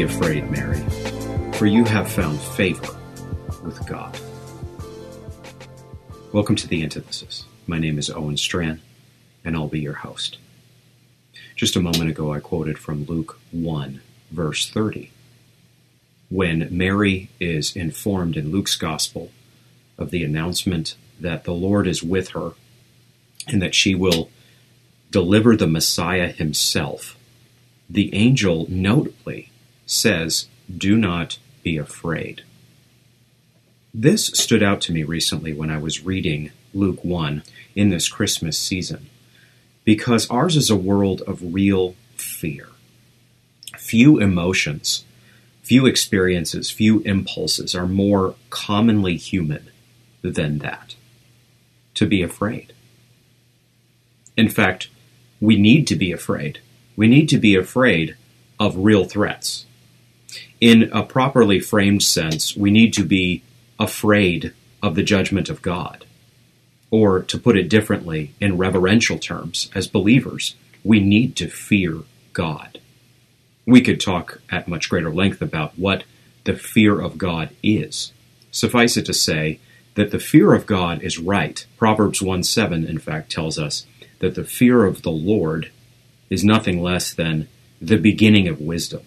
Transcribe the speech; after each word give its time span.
be 0.00 0.04
afraid, 0.04 0.50
Mary, 0.50 0.80
for 1.52 1.66
you 1.66 1.84
have 1.84 2.10
found 2.10 2.40
favor 2.40 2.96
with 3.62 3.86
God. 3.86 4.18
Welcome 6.32 6.56
to 6.56 6.66
the 6.66 6.82
Antithesis. 6.82 7.44
My 7.66 7.78
name 7.78 7.98
is 7.98 8.08
Owen 8.08 8.38
Strachan, 8.38 8.80
and 9.44 9.54
I'll 9.54 9.68
be 9.68 9.80
your 9.80 9.92
host. 9.92 10.38
Just 11.54 11.76
a 11.76 11.80
moment 11.80 12.08
ago, 12.08 12.32
I 12.32 12.40
quoted 12.40 12.78
from 12.78 13.04
Luke 13.04 13.38
1, 13.50 14.00
verse 14.30 14.70
30. 14.70 15.10
When 16.30 16.68
Mary 16.70 17.28
is 17.38 17.76
informed 17.76 18.38
in 18.38 18.50
Luke's 18.50 18.76
Gospel 18.76 19.30
of 19.98 20.10
the 20.10 20.24
announcement 20.24 20.96
that 21.20 21.44
the 21.44 21.52
Lord 21.52 21.86
is 21.86 22.02
with 22.02 22.30
her 22.30 22.52
and 23.46 23.60
that 23.60 23.74
she 23.74 23.94
will 23.94 24.30
deliver 25.10 25.56
the 25.56 25.66
Messiah 25.66 26.28
himself, 26.28 27.18
the 27.90 28.14
angel 28.14 28.64
notably 28.70 29.49
says, 29.90 30.46
Do 30.74 30.96
not 30.96 31.38
be 31.64 31.76
afraid. 31.76 32.42
This 33.92 34.26
stood 34.26 34.62
out 34.62 34.80
to 34.82 34.92
me 34.92 35.02
recently 35.02 35.52
when 35.52 35.68
I 35.68 35.78
was 35.78 36.04
reading 36.04 36.52
Luke 36.72 37.04
1 37.04 37.42
in 37.74 37.88
this 37.90 38.08
Christmas 38.08 38.56
season, 38.56 39.10
because 39.84 40.30
ours 40.30 40.56
is 40.56 40.70
a 40.70 40.76
world 40.76 41.22
of 41.22 41.54
real 41.54 41.96
fear. 42.14 42.68
Few 43.76 44.20
emotions, 44.20 45.04
few 45.62 45.86
experiences, 45.86 46.70
few 46.70 47.00
impulses 47.00 47.74
are 47.74 47.88
more 47.88 48.36
commonly 48.48 49.16
human 49.16 49.70
than 50.22 50.58
that 50.58 50.94
to 51.94 52.06
be 52.06 52.22
afraid. 52.22 52.72
In 54.36 54.48
fact, 54.48 54.88
we 55.40 55.56
need 55.56 55.88
to 55.88 55.96
be 55.96 56.12
afraid. 56.12 56.60
We 56.94 57.08
need 57.08 57.28
to 57.30 57.38
be 57.38 57.56
afraid 57.56 58.16
of 58.60 58.76
real 58.76 59.04
threats. 59.04 59.66
In 60.60 60.90
a 60.92 61.02
properly 61.02 61.58
framed 61.58 62.02
sense, 62.02 62.54
we 62.54 62.70
need 62.70 62.92
to 62.94 63.04
be 63.04 63.42
afraid 63.78 64.52
of 64.82 64.94
the 64.94 65.02
judgment 65.02 65.48
of 65.48 65.62
God. 65.62 66.04
Or, 66.90 67.22
to 67.22 67.38
put 67.38 67.56
it 67.56 67.70
differently, 67.70 68.34
in 68.40 68.58
reverential 68.58 69.18
terms, 69.18 69.70
as 69.74 69.86
believers, 69.86 70.56
we 70.84 71.00
need 71.00 71.34
to 71.36 71.48
fear 71.48 72.00
God. 72.32 72.80
We 73.64 73.80
could 73.80 74.00
talk 74.00 74.42
at 74.50 74.68
much 74.68 74.90
greater 74.90 75.10
length 75.10 75.40
about 75.40 75.78
what 75.78 76.04
the 76.44 76.56
fear 76.56 77.00
of 77.00 77.16
God 77.16 77.50
is. 77.62 78.12
Suffice 78.50 78.96
it 78.96 79.06
to 79.06 79.14
say 79.14 79.60
that 79.94 80.10
the 80.10 80.18
fear 80.18 80.52
of 80.52 80.66
God 80.66 81.02
is 81.02 81.18
right. 81.18 81.64
Proverbs 81.78 82.20
1 82.20 82.42
7, 82.42 82.86
in 82.86 82.98
fact, 82.98 83.32
tells 83.32 83.58
us 83.58 83.86
that 84.18 84.34
the 84.34 84.44
fear 84.44 84.84
of 84.84 85.02
the 85.02 85.10
Lord 85.10 85.70
is 86.28 86.44
nothing 86.44 86.82
less 86.82 87.14
than 87.14 87.48
the 87.80 87.96
beginning 87.96 88.48
of 88.48 88.60
wisdom. 88.60 89.02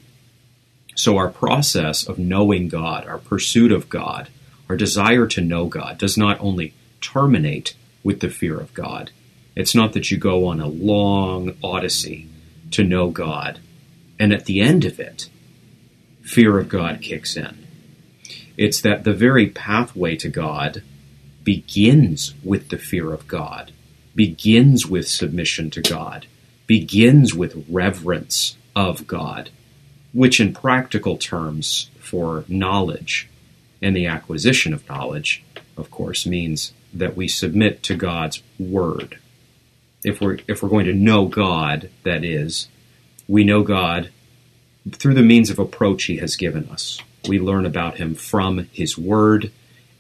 So, 0.95 1.17
our 1.17 1.29
process 1.29 2.07
of 2.07 2.19
knowing 2.19 2.67
God, 2.67 3.05
our 3.07 3.17
pursuit 3.17 3.71
of 3.71 3.89
God, 3.89 4.29
our 4.69 4.75
desire 4.75 5.27
to 5.27 5.41
know 5.41 5.65
God 5.65 5.97
does 5.97 6.17
not 6.17 6.39
only 6.39 6.73
terminate 7.01 7.75
with 8.03 8.19
the 8.19 8.29
fear 8.29 8.59
of 8.59 8.73
God, 8.73 9.11
it's 9.55 9.75
not 9.75 9.93
that 9.93 10.11
you 10.11 10.17
go 10.17 10.47
on 10.47 10.59
a 10.59 10.67
long 10.67 11.55
odyssey 11.63 12.27
to 12.71 12.83
know 12.83 13.09
God, 13.09 13.59
and 14.19 14.33
at 14.33 14.45
the 14.45 14.61
end 14.61 14.85
of 14.85 14.99
it, 14.99 15.29
fear 16.21 16.57
of 16.57 16.69
God 16.69 17.01
kicks 17.01 17.35
in. 17.35 17.67
It's 18.57 18.81
that 18.81 19.03
the 19.03 19.13
very 19.13 19.47
pathway 19.47 20.15
to 20.17 20.29
God 20.29 20.83
begins 21.43 22.33
with 22.43 22.69
the 22.69 22.77
fear 22.77 23.11
of 23.11 23.27
God, 23.27 23.71
begins 24.15 24.87
with 24.87 25.07
submission 25.07 25.69
to 25.71 25.81
God, 25.81 26.27
begins 26.67 27.33
with 27.33 27.65
reverence 27.69 28.57
of 28.75 29.05
God, 29.07 29.49
which, 30.13 30.39
in 30.39 30.53
practical 30.53 31.17
terms, 31.17 31.89
for 31.99 32.45
knowledge 32.47 33.27
and 33.81 33.95
the 33.95 34.05
acquisition 34.05 34.73
of 34.73 34.87
knowledge, 34.87 35.43
of 35.75 35.89
course, 35.89 36.25
means 36.25 36.71
that 36.93 37.17
we 37.17 37.27
submit 37.27 37.81
to 37.83 37.95
God's 37.95 38.41
word. 38.59 39.17
If 40.03 40.21
we're 40.21 40.37
if 40.47 40.61
we're 40.61 40.69
going 40.69 40.85
to 40.85 40.93
know 40.93 41.25
God, 41.25 41.89
that 42.03 42.23
is, 42.23 42.67
we 43.27 43.43
know 43.43 43.63
God 43.63 44.11
through 44.91 45.15
the 45.15 45.21
means 45.21 45.49
of 45.49 45.59
approach 45.59 46.03
He 46.03 46.17
has 46.17 46.35
given 46.35 46.69
us. 46.69 46.99
We 47.27 47.39
learn 47.39 47.65
about 47.65 47.97
Him 47.97 48.15
from 48.15 48.67
His 48.71 48.97
Word, 48.97 49.51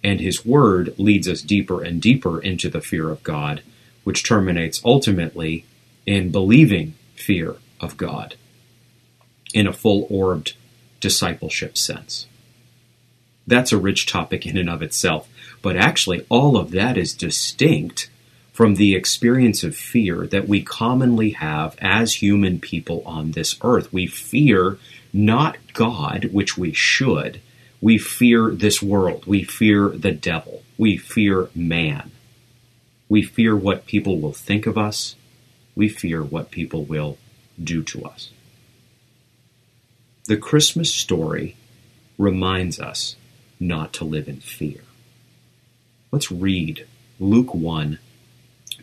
and 0.03 0.19
His 0.19 0.45
Word 0.45 0.93
leads 0.99 1.27
us 1.27 1.41
deeper 1.41 1.81
and 1.81 2.01
deeper 2.01 2.39
into 2.39 2.69
the 2.69 2.81
fear 2.81 3.09
of 3.09 3.23
God, 3.23 3.63
which 4.03 4.23
terminates 4.23 4.81
ultimately 4.83 5.65
in 6.05 6.31
believing 6.31 6.95
fear 7.15 7.55
of 7.79 7.97
God 7.97 8.35
in 9.53 9.67
a 9.67 9.73
full 9.73 10.07
orbed 10.09 10.53
discipleship 10.99 11.77
sense. 11.77 12.27
That's 13.45 13.71
a 13.71 13.77
rich 13.77 14.05
topic 14.05 14.45
in 14.45 14.57
and 14.57 14.69
of 14.69 14.81
itself, 14.81 15.29
but 15.61 15.75
actually, 15.75 16.25
all 16.29 16.57
of 16.57 16.71
that 16.71 16.97
is 16.97 17.13
distinct 17.13 18.09
from 18.53 18.75
the 18.75 18.95
experience 18.95 19.63
of 19.63 19.75
fear 19.75 20.27
that 20.27 20.47
we 20.47 20.61
commonly 20.61 21.31
have 21.31 21.75
as 21.79 22.15
human 22.15 22.59
people 22.59 23.01
on 23.05 23.31
this 23.31 23.55
earth. 23.63 23.91
We 23.91 24.05
fear 24.07 24.77
not 25.11 25.57
God, 25.73 26.29
which 26.31 26.57
we 26.57 26.71
should. 26.71 27.41
We 27.81 27.97
fear 27.97 28.51
this 28.51 28.81
world. 28.81 29.25
We 29.25 29.43
fear 29.43 29.89
the 29.89 30.11
devil. 30.11 30.63
We 30.77 30.97
fear 30.97 31.49
man. 31.55 32.11
We 33.09 33.23
fear 33.23 33.55
what 33.55 33.85
people 33.85 34.19
will 34.19 34.33
think 34.33 34.67
of 34.67 34.77
us. 34.77 35.15
We 35.75 35.89
fear 35.89 36.23
what 36.23 36.51
people 36.51 36.85
will 36.85 37.17
do 37.61 37.83
to 37.83 38.05
us. 38.05 38.29
The 40.25 40.37
Christmas 40.37 40.93
story 40.93 41.57
reminds 42.17 42.79
us 42.79 43.17
not 43.59 43.91
to 43.93 44.05
live 44.05 44.29
in 44.29 44.39
fear. 44.39 44.79
Let's 46.11 46.31
read 46.31 46.87
Luke 47.19 47.53
1 47.53 47.99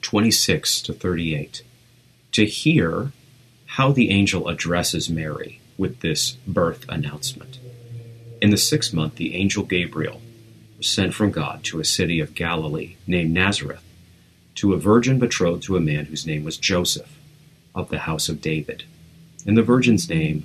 26 0.02 0.82
to 0.82 0.92
38 0.92 1.62
to 2.32 2.44
hear 2.44 3.12
how 3.64 3.90
the 3.90 4.10
angel 4.10 4.48
addresses 4.48 5.08
Mary 5.08 5.60
with 5.78 6.00
this 6.00 6.32
birth 6.46 6.84
announcement. 6.90 7.58
In 8.42 8.50
the 8.50 8.58
sixth 8.58 8.92
month, 8.92 9.16
the 9.16 9.34
angel 9.34 9.64
Gabriel 9.64 10.20
was 10.76 10.88
sent 10.88 11.14
from 11.14 11.30
God 11.30 11.64
to 11.64 11.80
a 11.80 11.84
city 11.84 12.20
of 12.20 12.34
Galilee 12.34 12.96
named 13.06 13.32
Nazareth 13.32 13.82
to 14.56 14.74
a 14.74 14.78
virgin 14.78 15.18
betrothed 15.18 15.62
to 15.62 15.76
a 15.76 15.80
man 15.80 16.04
whose 16.04 16.26
name 16.26 16.44
was 16.44 16.58
Joseph 16.58 17.18
of 17.74 17.88
the 17.88 18.00
house 18.00 18.28
of 18.28 18.42
David. 18.42 18.84
And 19.46 19.56
the 19.56 19.62
virgin's 19.62 20.06
name 20.10 20.44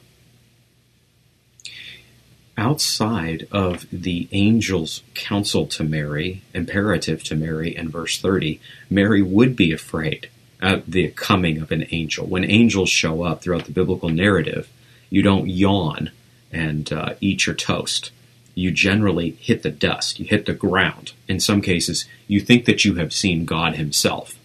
Outside 2.61 3.47
of 3.51 3.87
the 3.91 4.27
angel's 4.31 5.01
counsel 5.15 5.65
to 5.65 5.83
Mary, 5.83 6.43
imperative 6.53 7.23
to 7.23 7.35
Mary 7.35 7.75
in 7.75 7.89
verse 7.89 8.21
30, 8.21 8.61
Mary 8.87 9.23
would 9.23 9.55
be 9.55 9.73
afraid 9.73 10.29
at 10.61 10.85
the 10.85 11.09
coming 11.09 11.59
of 11.59 11.71
an 11.71 11.87
angel. 11.89 12.27
When 12.27 12.45
angels 12.45 12.89
show 12.89 13.23
up 13.23 13.41
throughout 13.41 13.65
the 13.65 13.71
biblical 13.71 14.09
narrative, 14.09 14.69
you 15.09 15.23
don't 15.23 15.49
yawn 15.49 16.11
and 16.51 16.93
uh, 16.93 17.15
eat 17.19 17.47
your 17.47 17.55
toast 17.55 18.11
you 18.55 18.71
generally 18.71 19.31
hit 19.31 19.63
the 19.63 19.71
dust, 19.71 20.19
you 20.19 20.25
hit 20.25 20.45
the 20.45 20.53
ground. 20.53 21.13
In 21.27 21.39
some 21.39 21.61
cases, 21.61 22.05
you 22.27 22.39
think 22.39 22.65
that 22.65 22.83
you 22.83 22.95
have 22.95 23.13
seen 23.13 23.45
God 23.45 23.75
Himself. 23.75 24.37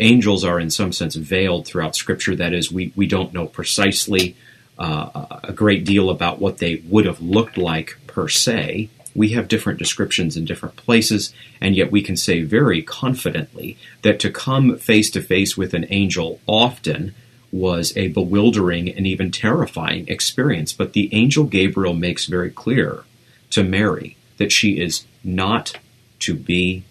Angels 0.00 0.44
are, 0.44 0.58
in 0.58 0.70
some 0.70 0.92
sense, 0.92 1.14
veiled 1.14 1.66
throughout 1.66 1.94
Scripture. 1.94 2.34
That 2.34 2.52
is, 2.52 2.72
we, 2.72 2.92
we 2.96 3.06
don't 3.06 3.32
know 3.32 3.46
precisely 3.46 4.36
uh, 4.82 5.40
a 5.44 5.52
great 5.52 5.84
deal 5.84 6.10
about 6.10 6.40
what 6.40 6.58
they 6.58 6.82
would 6.88 7.06
have 7.06 7.20
looked 7.20 7.56
like 7.56 7.96
per 8.08 8.28
se. 8.28 8.90
We 9.14 9.28
have 9.30 9.46
different 9.46 9.78
descriptions 9.78 10.36
in 10.36 10.44
different 10.44 10.74
places, 10.74 11.32
and 11.60 11.76
yet 11.76 11.92
we 11.92 12.02
can 12.02 12.16
say 12.16 12.42
very 12.42 12.82
confidently 12.82 13.78
that 14.02 14.18
to 14.20 14.30
come 14.30 14.76
face 14.78 15.08
to 15.12 15.22
face 15.22 15.56
with 15.56 15.72
an 15.72 15.86
angel 15.90 16.40
often 16.48 17.14
was 17.52 17.96
a 17.96 18.08
bewildering 18.08 18.88
and 18.88 19.06
even 19.06 19.30
terrifying 19.30 20.08
experience. 20.08 20.72
But 20.72 20.94
the 20.94 21.14
angel 21.14 21.44
Gabriel 21.44 21.94
makes 21.94 22.26
very 22.26 22.50
clear 22.50 23.04
to 23.50 23.62
Mary 23.62 24.16
that 24.38 24.50
she 24.50 24.80
is 24.80 25.06
not 25.22 25.78
to 26.20 26.34
be 26.34 26.82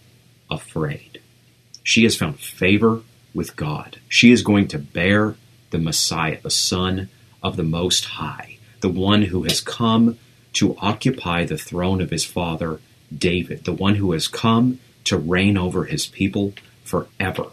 afraid. 0.49 1.19
She 1.83 2.03
has 2.03 2.15
found 2.15 2.39
favor 2.39 3.01
with 3.33 3.57
God. 3.57 3.99
She 4.07 4.31
is 4.31 4.43
going 4.43 4.69
to 4.69 4.79
bear 4.79 5.35
the 5.71 5.79
Messiah, 5.79 6.39
the 6.41 6.49
Son 6.49 7.09
of 7.41 7.57
the 7.57 7.63
Most 7.63 8.05
High, 8.05 8.57
the 8.81 8.89
one 8.89 9.23
who 9.23 9.43
has 9.43 9.61
come 9.61 10.17
to 10.53 10.75
occupy 10.79 11.45
the 11.45 11.57
throne 11.57 12.01
of 12.01 12.09
his 12.09 12.25
father 12.25 12.79
David, 13.15 13.65
the 13.65 13.73
one 13.73 13.95
who 13.95 14.11
has 14.13 14.27
come 14.27 14.79
to 15.05 15.17
reign 15.17 15.57
over 15.57 15.85
his 15.85 16.05
people 16.05 16.53
forever. 16.83 17.47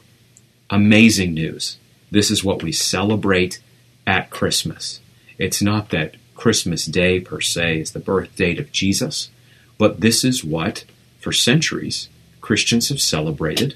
Amazing 0.70 1.34
news. 1.34 1.78
This 2.10 2.30
is 2.30 2.44
what 2.44 2.62
we 2.62 2.72
celebrate 2.72 3.60
at 4.06 4.30
Christmas. 4.30 5.00
It's 5.38 5.62
not 5.62 5.90
that 5.90 6.16
Christmas 6.34 6.86
Day 6.86 7.20
per 7.20 7.40
se 7.40 7.80
is 7.80 7.92
the 7.92 8.00
birth 8.00 8.34
date 8.36 8.58
of 8.58 8.72
Jesus, 8.72 9.30
but 9.76 10.00
this 10.00 10.24
is 10.24 10.44
what, 10.44 10.84
for 11.20 11.32
centuries, 11.32 12.08
Christians 12.40 12.88
have 12.88 13.00
celebrated. 13.00 13.74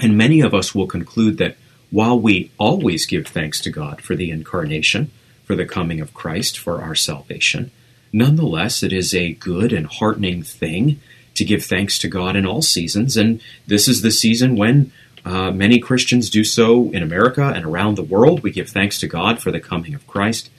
And 0.00 0.16
many 0.16 0.40
of 0.40 0.54
us 0.54 0.74
will 0.74 0.86
conclude 0.86 1.38
that 1.38 1.56
while 1.90 2.18
we 2.18 2.50
always 2.58 3.06
give 3.06 3.26
thanks 3.26 3.60
to 3.62 3.70
God 3.70 4.00
for 4.00 4.14
the 4.14 4.30
incarnation, 4.30 5.10
for 5.48 5.56
the 5.56 5.66
coming 5.66 6.00
of 6.00 6.12
Christ, 6.12 6.58
for 6.58 6.82
our 6.82 6.94
salvation, 6.94 7.70
nonetheless 8.12 8.82
it 8.82 8.92
is 8.92 9.14
a 9.14 9.32
good 9.32 9.72
and 9.72 9.86
heartening 9.86 10.42
thing 10.42 11.00
to 11.34 11.44
give 11.44 11.64
thanks 11.64 11.98
to 12.00 12.08
God 12.08 12.36
in 12.36 12.46
all 12.46 12.60
seasons. 12.60 13.16
And 13.16 13.40
this 13.66 13.88
is 13.88 14.02
the 14.02 14.10
season 14.10 14.56
when 14.56 14.92
uh, 15.24 15.50
many 15.50 15.78
Christians 15.78 16.28
do 16.28 16.44
so 16.44 16.90
in 16.90 17.02
America 17.02 17.52
and 17.56 17.64
around 17.64 17.96
the 17.96 18.02
world. 18.02 18.42
We 18.42 18.50
give 18.50 18.68
thanks 18.68 19.00
to 19.00 19.06
God 19.06 19.40
for 19.40 19.50
the 19.50 19.58
coming 19.58 19.94
of 19.94 20.06
Christ 20.06 20.50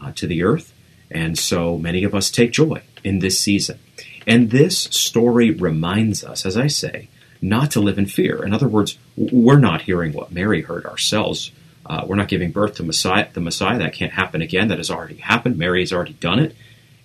uh, 0.00 0.12
to 0.12 0.28
the 0.28 0.44
earth. 0.44 0.72
And 1.10 1.36
so 1.36 1.76
many 1.76 2.04
of 2.04 2.14
us 2.14 2.30
take 2.30 2.52
joy 2.52 2.82
in 3.02 3.18
this 3.18 3.40
season. 3.40 3.80
And 4.24 4.50
this 4.50 4.78
story 4.78 5.50
reminds 5.50 6.22
us, 6.22 6.46
as 6.46 6.56
I 6.56 6.68
say, 6.68 7.08
not 7.42 7.72
to 7.72 7.80
live 7.80 7.98
in 7.98 8.06
fear. 8.06 8.44
In 8.44 8.54
other 8.54 8.68
words, 8.68 8.98
we're 9.16 9.58
not 9.58 9.82
hearing 9.82 10.12
what 10.12 10.30
Mary 10.30 10.62
heard 10.62 10.86
ourselves. 10.86 11.50
Uh, 11.88 12.04
we're 12.06 12.16
not 12.16 12.28
giving 12.28 12.52
birth 12.52 12.74
to 12.74 12.82
Messiah, 12.82 13.28
the 13.32 13.40
Messiah. 13.40 13.78
That 13.78 13.94
can't 13.94 14.12
happen 14.12 14.42
again. 14.42 14.68
That 14.68 14.78
has 14.78 14.90
already 14.90 15.16
happened. 15.16 15.56
Mary 15.56 15.80
has 15.80 15.92
already 15.92 16.12
done 16.14 16.38
it. 16.38 16.54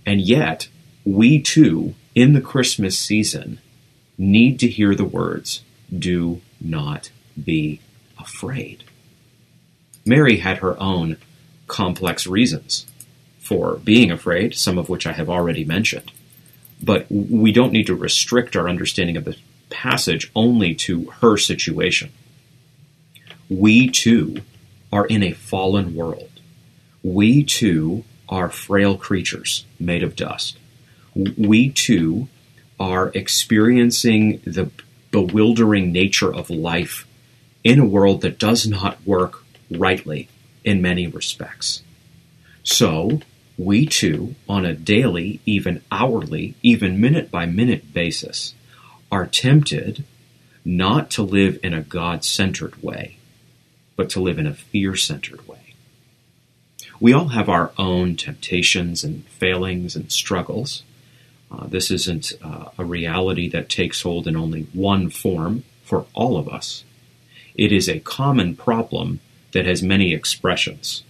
And 0.05 0.19
yet, 0.19 0.67
we 1.05 1.41
too, 1.41 1.95
in 2.13 2.33
the 2.33 2.41
Christmas 2.41 2.97
season, 2.99 3.59
need 4.17 4.59
to 4.59 4.67
hear 4.67 4.93
the 4.93 5.05
words, 5.05 5.63
Do 5.97 6.41
not 6.59 7.11
be 7.41 7.79
afraid. 8.19 8.83
Mary 10.05 10.37
had 10.37 10.57
her 10.57 10.77
own 10.81 11.17
complex 11.67 12.27
reasons 12.27 12.85
for 13.39 13.77
being 13.77 14.11
afraid, 14.11 14.53
some 14.53 14.77
of 14.77 14.89
which 14.89 15.07
I 15.07 15.13
have 15.13 15.29
already 15.29 15.63
mentioned. 15.63 16.11
But 16.81 17.05
we 17.09 17.53
don't 17.53 17.71
need 17.71 17.87
to 17.87 17.95
restrict 17.95 18.57
our 18.57 18.67
understanding 18.67 19.15
of 19.15 19.23
the 19.23 19.37
passage 19.69 20.29
only 20.35 20.75
to 20.75 21.05
her 21.21 21.37
situation. 21.37 22.11
We 23.49 23.89
too 23.89 24.41
are 24.93 25.07
in 25.07 25.23
a 25.23 25.33
fallen 25.33 25.95
world. 25.95 26.29
We 27.01 27.43
too 27.43 28.05
are 28.29 28.47
frail 28.47 28.95
creatures 28.95 29.65
made 29.79 30.03
of 30.03 30.15
dust. 30.15 30.59
We 31.15 31.71
too 31.71 32.27
are 32.79 33.11
experiencing 33.15 34.39
the 34.45 34.69
bewildering 35.09 35.91
nature 35.91 36.31
of 36.31 36.51
life 36.51 37.07
in 37.63 37.79
a 37.79 37.87
world 37.87 38.21
that 38.21 38.37
does 38.37 38.67
not 38.67 39.03
work 39.03 39.43
rightly 39.71 40.29
in 40.63 40.79
many 40.79 41.07
respects. 41.07 41.81
So, 42.61 43.21
we 43.57 43.87
too, 43.87 44.35
on 44.47 44.63
a 44.63 44.75
daily, 44.75 45.39
even 45.43 45.81
hourly, 45.91 46.53
even 46.61 47.01
minute 47.01 47.31
by 47.31 47.47
minute 47.47 47.93
basis, 47.93 48.53
are 49.11 49.25
tempted 49.25 50.03
not 50.63 51.09
to 51.11 51.23
live 51.23 51.57
in 51.63 51.73
a 51.73 51.81
God 51.81 52.23
centered 52.23 52.81
way, 52.83 53.17
but 53.95 54.09
to 54.11 54.19
live 54.19 54.39
in 54.39 54.47
a 54.47 54.53
fear 54.53 54.95
centered 54.95 55.47
way. 55.47 55.73
We 56.99 57.13
all 57.13 57.29
have 57.29 57.49
our 57.49 57.71
own 57.77 58.15
temptations 58.15 59.03
and 59.03 59.25
failings 59.27 59.95
and 59.95 60.11
struggles. 60.11 60.83
Uh, 61.51 61.67
this 61.67 61.91
isn't 61.91 62.33
uh, 62.41 62.69
a 62.77 62.85
reality 62.85 63.49
that 63.49 63.69
takes 63.69 64.01
hold 64.01 64.27
in 64.27 64.35
only 64.35 64.63
one 64.73 65.09
form 65.09 65.63
for 65.83 66.05
all 66.13 66.37
of 66.37 66.47
us. 66.47 66.83
It 67.55 67.71
is 67.71 67.87
a 67.87 67.99
common 67.99 68.55
problem 68.55 69.19
that 69.51 69.65
has 69.65 69.83
many 69.83 70.13
expressions 70.13 71.03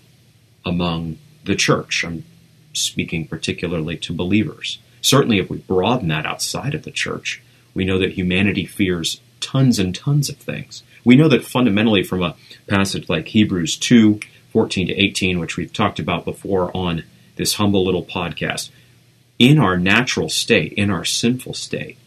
among 0.66 1.18
the 1.46 1.56
church. 1.56 2.04
I'm 2.04 2.25
speaking 2.74 3.28
particularly 3.28 3.98
to 3.98 4.13
believers. 4.13 4.80
Certainly, 5.02 5.40
if 5.40 5.50
we 5.50 5.58
broaden 5.58 6.08
that 6.10 6.25
outside 6.25 6.74
of 6.74 6.84
the 6.84 6.92
church, 6.92 7.42
we 7.74 7.86
know 7.86 8.00
that 8.00 8.13
humanity 8.13 8.66
fears 8.66 9.22
tons 9.40 9.80
and 9.80 9.94
tons 9.94 10.30
of 10.30 10.38
things. 10.38 10.84
We 11.04 11.16
know 11.16 11.28
that 11.30 11.46
fundamentally, 11.46 12.04
from 12.04 12.24
a 12.24 12.36
passage 12.68 13.10
like 13.10 13.28
Hebrews 13.28 13.78
2 13.78 14.20
14 14.52 14.88
to 14.88 14.94
18, 14.94 15.40
which 15.40 15.58
we've 15.58 15.74
talked 15.74 15.98
about 15.98 16.26
before 16.26 16.76
on 16.78 17.04
this 17.38 17.56
humble 17.56 17.84
little 17.84 18.06
podcast, 18.06 18.70
in 19.40 19.58
our 19.58 19.78
natural 19.78 20.30
state, 20.30 20.74
in 20.74 20.92
our 20.92 21.04
sinful 21.04 21.56
state, 21.56 21.98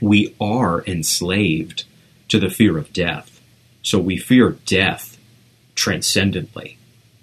we 0.00 0.34
are 0.40 0.84
enslaved 0.84 1.84
to 2.28 2.38
the 2.38 2.50
fear 2.50 2.78
of 2.78 2.92
death. 2.92 3.40
So 3.82 3.98
we 3.98 4.16
fear 4.16 4.56
death 4.64 5.18
transcendently. 5.74 6.78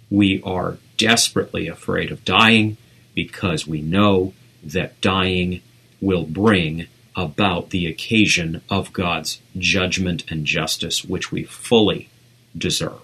We 0.09 0.41
are 0.43 0.77
desperately 0.97 1.67
afraid 1.67 2.11
of 2.11 2.25
dying 2.25 2.77
because 3.15 3.65
we 3.65 3.81
know 3.81 4.33
that 4.63 4.99
dying 5.01 5.61
will 6.01 6.25
bring 6.25 6.87
about 7.15 7.69
the 7.69 7.87
occasion 7.87 8.61
of 8.69 8.93
God's 8.93 9.39
judgment 9.57 10.23
and 10.29 10.45
justice, 10.45 11.03
which 11.03 11.31
we 11.31 11.43
fully 11.43 12.09
deserve. 12.57 13.01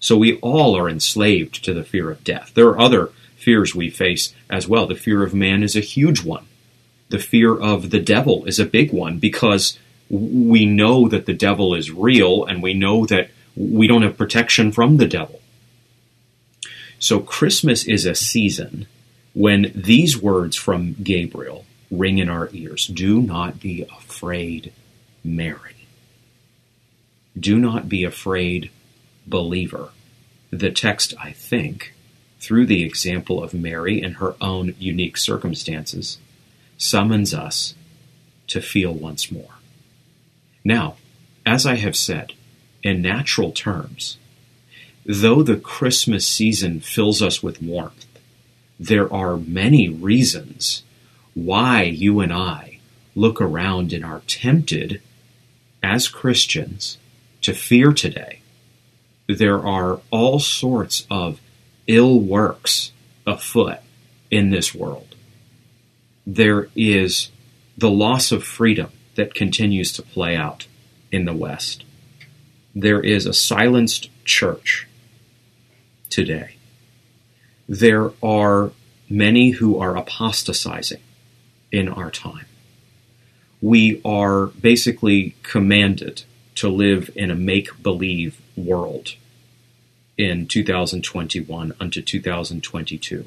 So 0.00 0.16
we 0.16 0.38
all 0.38 0.76
are 0.76 0.88
enslaved 0.88 1.64
to 1.64 1.72
the 1.72 1.84
fear 1.84 2.10
of 2.10 2.24
death. 2.24 2.52
There 2.54 2.68
are 2.68 2.80
other 2.80 3.10
fears 3.36 3.74
we 3.74 3.90
face 3.90 4.34
as 4.50 4.68
well. 4.68 4.86
The 4.86 4.94
fear 4.94 5.22
of 5.22 5.34
man 5.34 5.62
is 5.62 5.76
a 5.76 5.80
huge 5.80 6.24
one. 6.24 6.46
The 7.08 7.18
fear 7.18 7.54
of 7.58 7.90
the 7.90 8.00
devil 8.00 8.44
is 8.44 8.58
a 8.58 8.66
big 8.66 8.92
one 8.92 9.18
because 9.18 9.78
we 10.08 10.66
know 10.66 11.08
that 11.08 11.26
the 11.26 11.34
devil 11.34 11.74
is 11.74 11.90
real 11.90 12.44
and 12.44 12.62
we 12.62 12.74
know 12.74 13.06
that 13.06 13.30
we 13.54 13.86
don't 13.86 14.02
have 14.02 14.16
protection 14.16 14.72
from 14.72 14.96
the 14.96 15.06
devil. 15.06 15.40
So 16.98 17.20
Christmas 17.20 17.84
is 17.84 18.06
a 18.06 18.14
season 18.14 18.86
when 19.34 19.72
these 19.74 20.20
words 20.20 20.56
from 20.56 20.94
Gabriel 21.02 21.64
ring 21.92 22.18
in 22.18 22.28
our 22.28 22.48
ears. 22.52 22.86
Do 22.86 23.20
not 23.20 23.60
be 23.60 23.82
afraid, 23.82 24.72
Mary. 25.22 25.86
Do 27.38 27.58
not 27.58 27.88
be 27.88 28.02
afraid, 28.02 28.70
believer. 29.26 29.90
The 30.50 30.70
text, 30.70 31.14
I 31.22 31.32
think, 31.32 31.94
through 32.40 32.66
the 32.66 32.82
example 32.82 33.42
of 33.42 33.54
Mary 33.54 34.00
and 34.00 34.16
her 34.16 34.34
own 34.40 34.74
unique 34.78 35.16
circumstances, 35.16 36.18
summons 36.78 37.32
us 37.32 37.74
to 38.48 38.60
feel 38.60 38.92
once 38.92 39.30
more. 39.30 39.54
Now, 40.64 40.96
as 41.44 41.66
I 41.66 41.76
have 41.76 41.96
said, 41.96 42.32
in 42.82 43.02
natural 43.02 43.52
terms, 43.52 44.16
though 45.04 45.42
the 45.42 45.56
Christmas 45.56 46.26
season 46.26 46.80
fills 46.80 47.20
us 47.22 47.42
with 47.42 47.62
warmth, 47.62 48.06
there 48.80 49.12
are 49.12 49.36
many 49.36 49.88
reasons 49.88 50.82
why 51.34 51.82
you 51.82 52.20
and 52.20 52.32
I 52.32 52.78
look 53.14 53.40
around 53.40 53.92
and 53.92 54.04
are 54.04 54.22
tempted 54.26 55.00
as 55.82 56.08
Christians 56.08 56.98
to 57.42 57.54
fear 57.54 57.92
today. 57.92 58.40
There 59.28 59.64
are 59.66 60.00
all 60.10 60.38
sorts 60.38 61.06
of 61.10 61.40
ill 61.86 62.20
works 62.20 62.92
afoot 63.26 63.78
in 64.30 64.50
this 64.50 64.74
world. 64.74 65.14
There 66.26 66.68
is 66.76 67.30
the 67.76 67.90
loss 67.90 68.32
of 68.32 68.44
freedom 68.44 68.90
that 69.14 69.34
continues 69.34 69.92
to 69.92 70.02
play 70.02 70.36
out 70.36 70.66
in 71.10 71.24
the 71.24 71.34
West. 71.34 71.84
There 72.74 73.00
is 73.00 73.26
a 73.26 73.34
silenced 73.34 74.08
church 74.24 74.86
today. 76.08 76.56
There 77.68 78.12
are 78.22 78.72
many 79.08 79.50
who 79.50 79.78
are 79.78 79.96
apostatizing 79.96 81.00
in 81.72 81.88
our 81.88 82.10
time. 82.10 82.46
We 83.60 84.00
are 84.04 84.46
basically 84.46 85.34
commanded 85.42 86.24
to 86.56 86.68
live 86.68 87.10
in 87.16 87.30
a 87.30 87.34
make 87.34 87.82
believe 87.82 88.40
world 88.56 89.14
in 90.18 90.46
2021 90.46 91.72
unto 91.80 92.02
2022. 92.02 93.26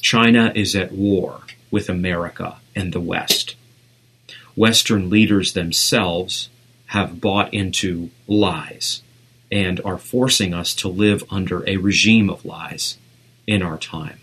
China 0.00 0.52
is 0.54 0.76
at 0.76 0.92
war 0.92 1.40
with 1.70 1.88
America 1.88 2.58
and 2.76 2.92
the 2.92 3.00
West. 3.00 3.56
Western 4.54 5.08
leaders 5.08 5.54
themselves 5.54 6.50
have 6.86 7.20
bought 7.20 7.52
into 7.52 8.10
lies 8.28 9.02
and 9.50 9.80
are 9.84 9.98
forcing 9.98 10.52
us 10.52 10.74
to 10.74 10.88
live 10.88 11.24
under 11.30 11.68
a 11.68 11.78
regime 11.78 12.28
of 12.28 12.44
lies 12.44 12.98
in 13.46 13.62
our 13.62 13.78
time. 13.78 14.20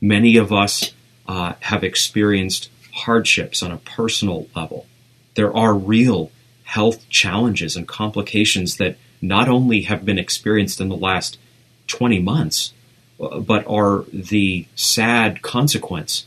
Many 0.00 0.36
of 0.36 0.52
us 0.52 0.92
uh, 1.28 1.52
have 1.60 1.84
experienced 1.84 2.70
hardships 2.92 3.62
on 3.62 3.70
a 3.70 3.76
personal 3.76 4.48
level. 4.56 4.86
There 5.34 5.54
are 5.54 5.74
real 5.74 6.32
health 6.64 7.08
challenges 7.08 7.76
and 7.76 7.86
complications 7.86 8.78
that 8.78 8.96
not 9.20 9.48
only 9.48 9.82
have 9.82 10.04
been 10.04 10.18
experienced 10.18 10.80
in 10.80 10.88
the 10.88 10.96
last 10.96 11.38
20 11.86 12.18
months, 12.20 12.72
uh, 13.20 13.38
but 13.40 13.66
are 13.68 14.04
the 14.12 14.66
sad 14.74 15.42
consequence 15.42 16.26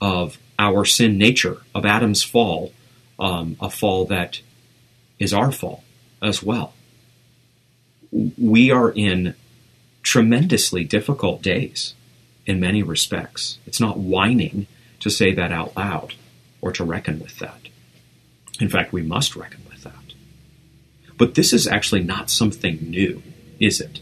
of 0.00 0.38
our 0.58 0.84
sin 0.84 1.18
nature, 1.18 1.58
of 1.74 1.84
Adam's 1.84 2.22
fall, 2.22 2.72
um, 3.18 3.56
a 3.60 3.70
fall 3.70 4.04
that 4.06 4.40
is 5.18 5.32
our 5.32 5.52
fall 5.52 5.82
as 6.20 6.42
well. 6.42 6.74
We 8.10 8.70
are 8.70 8.90
in 8.90 9.34
tremendously 10.02 10.84
difficult 10.84 11.42
days 11.42 11.94
in 12.46 12.60
many 12.60 12.82
respects. 12.82 13.58
It's 13.66 13.80
not 13.80 13.98
whining 13.98 14.66
to 15.00 15.10
say 15.10 15.32
that 15.34 15.52
out 15.52 15.76
loud 15.76 16.14
or 16.60 16.72
to 16.72 16.84
reckon 16.84 17.20
with 17.20 17.38
that. 17.38 17.68
In 18.60 18.68
fact, 18.68 18.92
we 18.92 19.02
must 19.02 19.36
reckon 19.36 19.62
with 19.68 19.82
that. 19.82 20.14
But 21.18 21.34
this 21.34 21.52
is 21.52 21.66
actually 21.66 22.02
not 22.02 22.30
something 22.30 22.78
new, 22.80 23.22
is 23.58 23.80
it? 23.80 24.00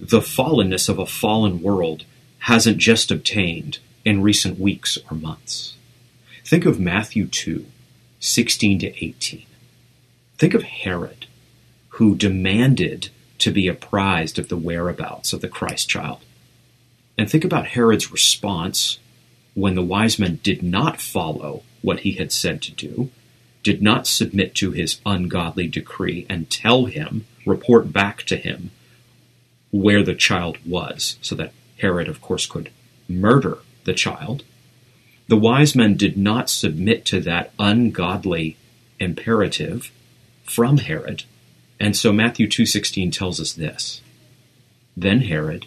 The 0.00 0.20
fallenness 0.20 0.88
of 0.88 0.98
a 0.98 1.06
fallen 1.06 1.62
world 1.62 2.04
hasn't 2.40 2.78
just 2.78 3.10
obtained 3.10 3.78
in 4.04 4.22
recent 4.22 4.58
weeks 4.58 4.96
or 5.10 5.16
months. 5.16 5.76
Think 6.44 6.64
of 6.64 6.80
Matthew 6.80 7.26
2, 7.26 7.66
16 8.20 8.78
to 8.78 9.04
18. 9.04 9.44
Think 10.38 10.54
of 10.54 10.62
Herod, 10.62 11.26
who 11.90 12.14
demanded 12.14 13.10
to 13.38 13.50
be 13.50 13.68
apprised 13.68 14.38
of 14.38 14.48
the 14.48 14.56
whereabouts 14.56 15.32
of 15.32 15.40
the 15.40 15.48
Christ 15.48 15.88
child. 15.88 16.20
And 17.18 17.28
think 17.28 17.44
about 17.44 17.66
Herod's 17.66 18.12
response 18.12 19.00
when 19.54 19.74
the 19.74 19.82
wise 19.82 20.18
men 20.20 20.38
did 20.44 20.62
not 20.62 21.00
follow 21.00 21.64
what 21.82 22.00
he 22.00 22.12
had 22.12 22.30
said 22.30 22.62
to 22.62 22.72
do, 22.72 23.10
did 23.64 23.82
not 23.82 24.06
submit 24.06 24.54
to 24.54 24.70
his 24.70 25.00
ungodly 25.04 25.66
decree 25.66 26.24
and 26.30 26.48
tell 26.48 26.84
him, 26.84 27.26
report 27.44 27.92
back 27.92 28.22
to 28.22 28.36
him 28.36 28.70
where 29.70 30.02
the 30.02 30.14
child 30.14 30.58
was, 30.64 31.18
so 31.20 31.34
that 31.34 31.52
Herod, 31.80 32.08
of 32.08 32.20
course, 32.20 32.46
could 32.46 32.70
murder 33.08 33.58
the 33.84 33.92
child. 33.92 34.44
The 35.26 35.36
wise 35.36 35.74
men 35.74 35.96
did 35.96 36.16
not 36.16 36.48
submit 36.48 37.04
to 37.06 37.20
that 37.20 37.52
ungodly 37.58 38.56
imperative 38.98 39.90
from 40.44 40.78
Herod. 40.78 41.24
And 41.78 41.96
so 41.96 42.12
Matthew 42.12 42.48
2:16 42.48 43.10
tells 43.10 43.40
us 43.40 43.52
this. 43.52 44.00
Then 44.96 45.22
Herod, 45.22 45.66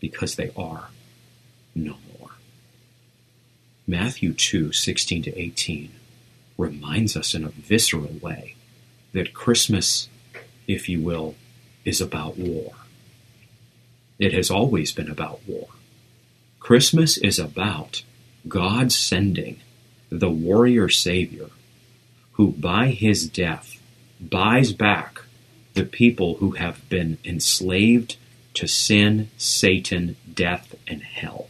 because 0.00 0.36
they 0.36 0.50
are 0.56 0.88
no 1.74 1.96
more. 2.18 2.30
Matthew 3.86 4.32
2 4.32 4.72
16 4.72 5.22
to 5.24 5.38
18 5.38 5.92
reminds 6.56 7.16
us 7.16 7.34
in 7.34 7.44
a 7.44 7.48
visceral 7.48 8.14
way 8.20 8.54
that 9.12 9.32
Christmas, 9.32 10.08
if 10.66 10.88
you 10.88 11.00
will, 11.00 11.34
is 11.84 12.00
about 12.00 12.36
war. 12.36 12.72
It 14.18 14.32
has 14.34 14.50
always 14.50 14.92
been 14.92 15.10
about 15.10 15.40
war. 15.46 15.68
Christmas 16.58 17.16
is 17.16 17.38
about 17.38 18.02
God 18.46 18.92
sending 18.92 19.60
the 20.10 20.30
warrior 20.30 20.88
Savior 20.88 21.50
who 22.32 22.52
by 22.52 22.88
his 22.88 23.28
death 23.28 23.80
buys 24.20 24.72
back 24.72 25.20
the 25.74 25.84
people 25.84 26.36
who 26.36 26.52
have 26.52 26.88
been 26.88 27.18
enslaved 27.24 28.16
to 28.58 28.68
sin, 28.68 29.30
Satan, 29.36 30.16
death, 30.32 30.74
and 30.86 31.02
hell. 31.02 31.48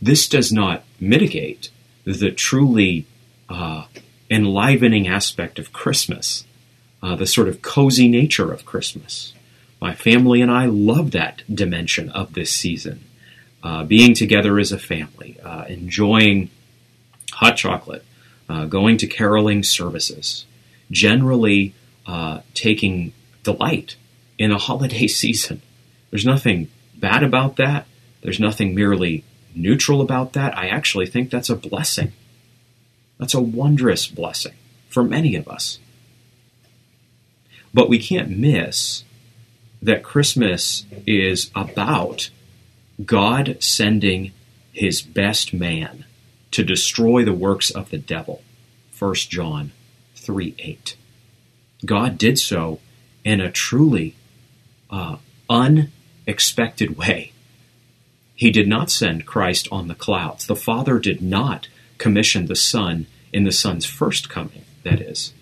This 0.00 0.28
does 0.28 0.52
not 0.52 0.84
mitigate 1.00 1.70
the 2.04 2.30
truly 2.30 3.06
uh, 3.48 3.86
enlivening 4.30 5.08
aspect 5.08 5.58
of 5.58 5.72
Christmas, 5.72 6.44
uh, 7.02 7.16
the 7.16 7.26
sort 7.26 7.48
of 7.48 7.62
cozy 7.62 8.08
nature 8.08 8.52
of 8.52 8.64
Christmas. 8.64 9.32
My 9.80 9.94
family 9.94 10.40
and 10.40 10.50
I 10.50 10.66
love 10.66 11.10
that 11.10 11.42
dimension 11.52 12.08
of 12.10 12.34
this 12.34 12.52
season. 12.52 13.04
Uh, 13.64 13.84
being 13.84 14.14
together 14.14 14.58
as 14.58 14.72
a 14.72 14.78
family, 14.78 15.38
uh, 15.44 15.64
enjoying 15.68 16.50
hot 17.32 17.56
chocolate, 17.56 18.04
uh, 18.48 18.66
going 18.66 18.96
to 18.96 19.06
caroling 19.06 19.62
services, 19.62 20.46
generally 20.90 21.74
uh, 22.06 22.40
taking 22.54 23.12
delight 23.44 23.96
in 24.38 24.50
a 24.50 24.58
holiday 24.58 25.06
season. 25.22 25.62
There's 26.12 26.26
nothing 26.26 26.68
bad 26.94 27.22
about 27.22 27.56
that. 27.56 27.86
There's 28.20 28.38
nothing 28.38 28.74
merely 28.74 29.24
neutral 29.54 30.02
about 30.02 30.34
that. 30.34 30.56
I 30.56 30.68
actually 30.68 31.06
think 31.06 31.30
that's 31.30 31.48
a 31.48 31.56
blessing. 31.56 32.12
That's 33.18 33.34
a 33.34 33.40
wondrous 33.40 34.06
blessing 34.06 34.52
for 34.90 35.02
many 35.02 35.34
of 35.34 35.48
us. 35.48 35.78
But 37.72 37.88
we 37.88 37.98
can't 37.98 38.28
miss 38.28 39.04
that 39.80 40.02
Christmas 40.02 40.84
is 41.06 41.50
about 41.54 42.28
God 43.06 43.56
sending 43.60 44.32
his 44.70 45.00
best 45.00 45.54
man 45.54 46.04
to 46.50 46.62
destroy 46.62 47.24
the 47.24 47.32
works 47.32 47.70
of 47.70 47.88
the 47.88 47.98
devil. 47.98 48.42
1 48.98 49.14
John 49.14 49.72
3 50.16 50.54
8. 50.58 50.96
God 51.86 52.18
did 52.18 52.38
so 52.38 52.80
in 53.24 53.40
a 53.40 53.50
truly 53.50 54.14
uh, 54.90 55.16
unexpected 56.26 56.96
way. 56.96 57.32
He 58.34 58.50
did 58.50 58.68
not 58.68 58.90
send 58.90 59.26
Christ 59.26 59.68
on 59.70 59.88
the 59.88 59.94
clouds. 59.94 60.46
The 60.46 60.56
Father 60.56 60.98
did 60.98 61.22
not 61.22 61.68
commission 61.98 62.46
the 62.46 62.56
Son 62.56 63.06
in 63.32 63.44
the 63.44 63.52
Son's 63.52 63.86
first 63.86 64.28
coming, 64.28 64.64
that 64.82 65.00
is, 65.00 65.32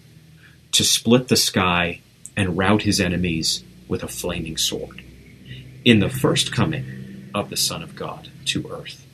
to 0.73 0.85
split 0.85 1.29
the 1.29 1.37
sky 1.37 2.01
and 2.37 2.57
rout 2.57 2.83
his 2.83 3.01
enemies 3.01 3.65
with 3.89 4.03
a 4.03 4.09
flaming 4.09 4.57
sword. 4.57 5.03
In 5.85 6.01
the 6.01 6.11
first 6.11 6.53
coming 6.53 7.31
of 7.35 7.51
the 7.51 7.57
Son 7.57 7.83
of 7.83 7.97
God 7.97 8.29
to 8.47 8.71
earth, 8.71 9.07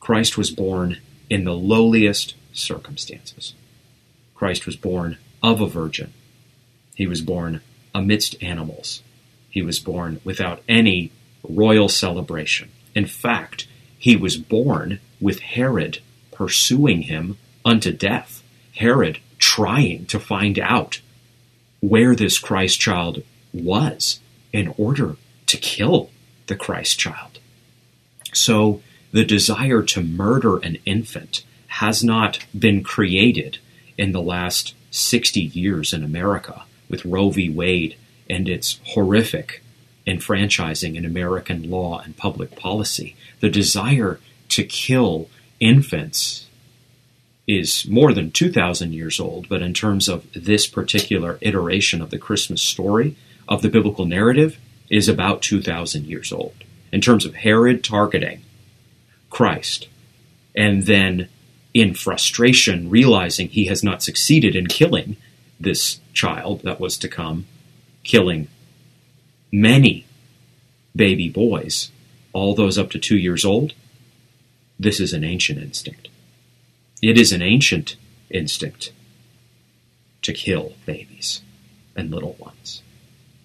Christ 0.00 0.36
was 0.36 0.50
born 0.50 0.98
in 1.30 1.44
the 1.44 1.54
lowliest 1.54 2.34
circumstances. 2.52 3.54
Christ 4.34 4.66
was 4.66 4.76
born 4.76 5.18
of 5.42 5.60
a 5.60 5.66
virgin. 5.66 6.12
He 6.94 7.06
was 7.06 7.20
born 7.20 7.60
amidst 7.94 8.42
animals. 8.42 9.02
He 9.58 9.62
was 9.62 9.80
born 9.80 10.20
without 10.22 10.62
any 10.68 11.10
royal 11.42 11.88
celebration. 11.88 12.70
In 12.94 13.06
fact, 13.06 13.66
he 13.98 14.14
was 14.14 14.36
born 14.36 15.00
with 15.20 15.40
Herod 15.40 15.98
pursuing 16.30 17.02
him 17.02 17.38
unto 17.64 17.90
death. 17.90 18.44
Herod 18.76 19.18
trying 19.40 20.06
to 20.06 20.20
find 20.20 20.60
out 20.60 21.00
where 21.80 22.14
this 22.14 22.38
Christ 22.38 22.78
child 22.78 23.24
was 23.52 24.20
in 24.52 24.72
order 24.78 25.16
to 25.46 25.56
kill 25.56 26.10
the 26.46 26.54
Christ 26.54 26.96
child. 27.00 27.40
So 28.32 28.80
the 29.10 29.24
desire 29.24 29.82
to 29.82 30.04
murder 30.04 30.58
an 30.58 30.78
infant 30.84 31.44
has 31.82 32.04
not 32.04 32.46
been 32.56 32.84
created 32.84 33.58
in 33.98 34.12
the 34.12 34.22
last 34.22 34.76
60 34.92 35.40
years 35.40 35.92
in 35.92 36.04
America 36.04 36.62
with 36.88 37.04
Roe 37.04 37.30
v. 37.30 37.50
Wade 37.50 37.96
and 38.28 38.48
its 38.48 38.80
horrific 38.84 39.62
enfranchising 40.06 40.96
in 40.96 41.04
American 41.04 41.70
law 41.70 42.00
and 42.00 42.16
public 42.16 42.56
policy. 42.56 43.14
The 43.40 43.50
desire 43.50 44.18
to 44.50 44.64
kill 44.64 45.28
infants 45.60 46.46
is 47.46 47.86
more 47.86 48.12
than 48.12 48.30
2,000 48.30 48.92
years 48.92 49.20
old, 49.20 49.48
but 49.48 49.62
in 49.62 49.74
terms 49.74 50.08
of 50.08 50.26
this 50.34 50.66
particular 50.66 51.38
iteration 51.40 52.02
of 52.02 52.10
the 52.10 52.18
Christmas 52.18 52.62
story, 52.62 53.16
of 53.48 53.62
the 53.62 53.70
biblical 53.70 54.04
narrative, 54.04 54.58
is 54.90 55.08
about 55.08 55.42
2,000 55.42 56.06
years 56.06 56.32
old. 56.32 56.54
In 56.92 57.00
terms 57.00 57.24
of 57.24 57.36
Herod 57.36 57.84
targeting 57.84 58.42
Christ, 59.30 59.88
and 60.54 60.84
then 60.84 61.28
in 61.74 61.94
frustration, 61.94 62.90
realizing 62.90 63.48
he 63.48 63.66
has 63.66 63.84
not 63.84 64.02
succeeded 64.02 64.56
in 64.56 64.66
killing 64.66 65.16
this 65.60 66.00
child 66.12 66.62
that 66.62 66.80
was 66.80 66.96
to 66.98 67.08
come, 67.08 67.46
killing 68.08 68.48
many 69.52 70.06
baby 70.96 71.28
boys, 71.28 71.92
all 72.32 72.54
those 72.54 72.78
up 72.78 72.90
to 72.90 72.98
two 72.98 73.18
years 73.18 73.44
old, 73.44 73.74
this 74.78 74.98
is 74.98 75.12
an 75.12 75.22
ancient 75.22 75.60
instinct. 75.60 76.08
It 77.02 77.18
is 77.18 77.32
an 77.32 77.42
ancient 77.42 77.96
instinct 78.30 78.92
to 80.22 80.32
kill 80.32 80.72
babies 80.86 81.42
and 81.94 82.10
little 82.10 82.34
ones. 82.38 82.82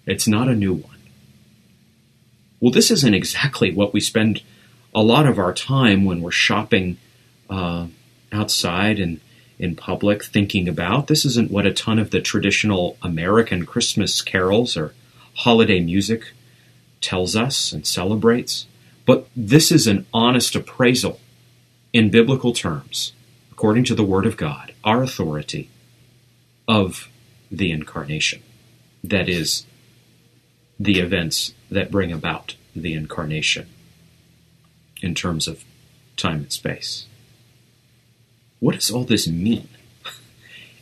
It's 0.06 0.26
not 0.26 0.48
a 0.48 0.56
new 0.56 0.72
one. 0.72 1.00
Well, 2.58 2.72
this 2.72 2.90
isn't 2.90 3.14
exactly 3.14 3.70
what 3.70 3.92
we 3.92 4.00
spend 4.00 4.42
a 4.94 5.02
lot 5.02 5.26
of 5.26 5.38
our 5.38 5.52
time 5.52 6.04
when 6.04 6.22
we're 6.22 6.30
shopping 6.30 6.96
uh, 7.50 7.88
outside 8.32 8.98
and 8.98 9.20
in 9.58 9.76
public 9.76 10.24
thinking 10.24 10.68
about. 10.68 11.06
This 11.06 11.24
isn't 11.24 11.50
what 11.50 11.66
a 11.66 11.72
ton 11.72 11.98
of 11.98 12.10
the 12.10 12.20
traditional 12.20 12.96
American 13.02 13.66
Christmas 13.66 14.20
carols 14.20 14.76
or 14.76 14.94
holiday 15.36 15.80
music 15.80 16.32
tells 17.00 17.36
us 17.36 17.72
and 17.72 17.86
celebrates. 17.86 18.66
But 19.06 19.28
this 19.36 19.70
is 19.70 19.86
an 19.86 20.06
honest 20.12 20.56
appraisal 20.56 21.20
in 21.92 22.10
biblical 22.10 22.52
terms, 22.52 23.12
according 23.52 23.84
to 23.84 23.94
the 23.94 24.04
Word 24.04 24.26
of 24.26 24.36
God, 24.36 24.72
our 24.82 25.02
authority 25.02 25.70
of 26.66 27.08
the 27.50 27.70
incarnation. 27.70 28.42
That 29.02 29.28
is, 29.28 29.66
the 30.80 30.98
events 30.98 31.54
that 31.70 31.90
bring 31.90 32.10
about 32.10 32.56
the 32.74 32.94
incarnation 32.94 33.68
in 35.02 35.14
terms 35.14 35.46
of 35.46 35.64
time 36.16 36.40
and 36.40 36.52
space. 36.52 37.06
What 38.64 38.76
does 38.76 38.90
all 38.90 39.04
this 39.04 39.28
mean? 39.28 39.68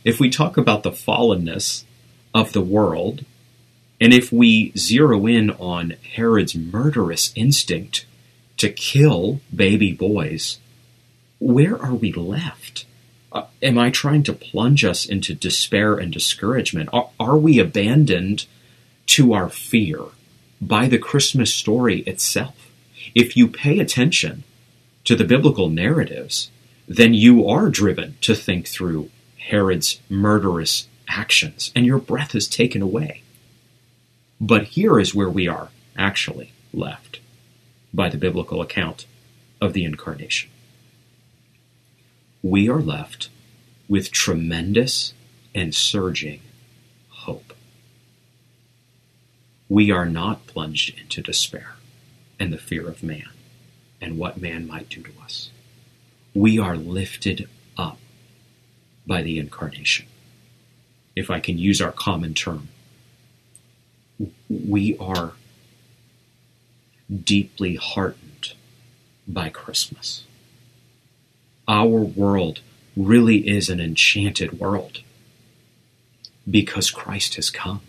if 0.05 0.17
we 0.17 0.29
talk 0.29 0.55
about 0.55 0.83
the 0.83 0.91
fallenness 0.91 1.83
of 2.33 2.53
the 2.53 2.61
world, 2.61 3.25
and 3.99 4.13
if 4.13 4.31
we 4.31 4.71
zero 4.77 5.27
in 5.27 5.49
on 5.51 5.95
Herod's 6.15 6.55
murderous 6.55 7.33
instinct 7.35 8.05
to 8.55 8.69
kill 8.69 9.41
baby 9.53 9.91
boys, 9.91 10.59
where 11.39 11.77
are 11.77 11.93
we 11.93 12.13
left? 12.13 12.85
Uh, 13.33 13.47
am 13.61 13.77
I 13.77 13.89
trying 13.89 14.23
to 14.23 14.33
plunge 14.33 14.85
us 14.85 15.05
into 15.05 15.35
despair 15.35 15.95
and 15.95 16.13
discouragement? 16.13 16.87
Are, 16.93 17.09
are 17.19 17.37
we 17.37 17.59
abandoned 17.59 18.45
to 19.07 19.33
our 19.33 19.49
fear 19.49 19.99
by 20.61 20.87
the 20.87 20.99
Christmas 20.99 21.53
story 21.53 21.99
itself? 22.03 22.71
If 23.13 23.35
you 23.35 23.49
pay 23.49 23.79
attention 23.79 24.45
to 25.03 25.17
the 25.17 25.25
biblical 25.25 25.67
narratives, 25.67 26.49
then 26.87 27.13
you 27.13 27.47
are 27.47 27.69
driven 27.69 28.17
to 28.21 28.35
think 28.35 28.67
through 28.67 29.09
Herod's 29.37 29.99
murderous 30.09 30.87
actions, 31.07 31.71
and 31.75 31.85
your 31.85 31.99
breath 31.99 32.35
is 32.35 32.47
taken 32.47 32.81
away. 32.81 33.23
But 34.39 34.63
here 34.69 34.99
is 34.99 35.15
where 35.15 35.29
we 35.29 35.47
are 35.47 35.69
actually 35.97 36.51
left 36.73 37.19
by 37.93 38.09
the 38.09 38.17
biblical 38.17 38.61
account 38.61 39.05
of 39.61 39.73
the 39.73 39.85
incarnation. 39.85 40.49
We 42.41 42.69
are 42.69 42.81
left 42.81 43.29
with 43.87 44.11
tremendous 44.11 45.13
and 45.55 45.73
surging 45.73 46.41
hope. 47.09 47.53
We 49.69 49.91
are 49.91 50.05
not 50.05 50.47
plunged 50.47 50.99
into 50.99 51.21
despair 51.21 51.75
and 52.39 52.51
the 52.51 52.57
fear 52.57 52.87
of 52.87 53.03
man 53.03 53.29
and 54.01 54.17
what 54.17 54.41
man 54.41 54.67
might 54.67 54.89
do 54.89 55.01
to 55.03 55.11
us 55.23 55.51
we 56.33 56.59
are 56.59 56.75
lifted 56.75 57.47
up 57.77 57.97
by 59.05 59.21
the 59.21 59.37
incarnation. 59.39 60.07
If 61.15 61.29
I 61.29 61.39
can 61.39 61.57
use 61.57 61.81
our 61.81 61.91
common 61.91 62.33
term, 62.33 62.69
we 64.49 64.97
are 64.97 65.33
deeply 67.13 67.75
heartened 67.75 68.53
by 69.27 69.49
Christmas. 69.49 70.23
Our 71.67 71.99
world 72.01 72.61
really 72.95 73.47
is 73.47 73.69
an 73.69 73.79
enchanted 73.79 74.59
world 74.59 75.01
because 76.49 76.91
Christ 76.91 77.35
has 77.35 77.49
come, 77.49 77.81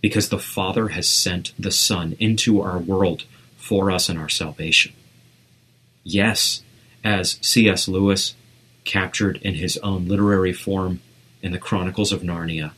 because 0.00 0.28
the 0.28 0.38
Father 0.38 0.88
has 0.88 1.08
sent 1.08 1.52
the 1.58 1.70
Son 1.70 2.16
into 2.18 2.60
our 2.60 2.78
world 2.78 3.24
for 3.56 3.90
us 3.90 4.08
and 4.08 4.18
our 4.18 4.28
salvation. 4.28 4.92
Yes, 6.04 6.62
as 7.04 7.38
C.S. 7.40 7.88
Lewis 7.88 8.34
captured 8.84 9.36
in 9.42 9.54
his 9.54 9.76
own 9.78 10.08
literary 10.08 10.52
form 10.52 11.00
in 11.42 11.52
the 11.52 11.58
Chronicles 11.58 12.12
of 12.12 12.22
Narnia, 12.22 12.72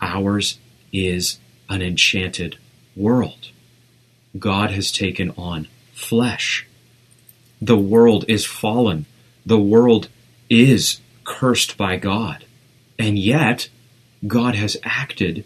ours 0.00 0.58
is 0.92 1.38
an 1.68 1.80
enchanted 1.80 2.58
world. 2.96 3.50
God 4.38 4.70
has 4.70 4.92
taken 4.92 5.30
on 5.38 5.68
flesh. 5.92 6.66
The 7.62 7.78
world 7.78 8.24
is 8.28 8.44
fallen. 8.44 9.06
The 9.46 9.60
world 9.60 10.08
is 10.50 11.00
cursed 11.24 11.76
by 11.76 11.96
God. 11.96 12.44
And 12.98 13.18
yet, 13.18 13.68
God 14.26 14.54
has 14.54 14.76
acted 14.82 15.44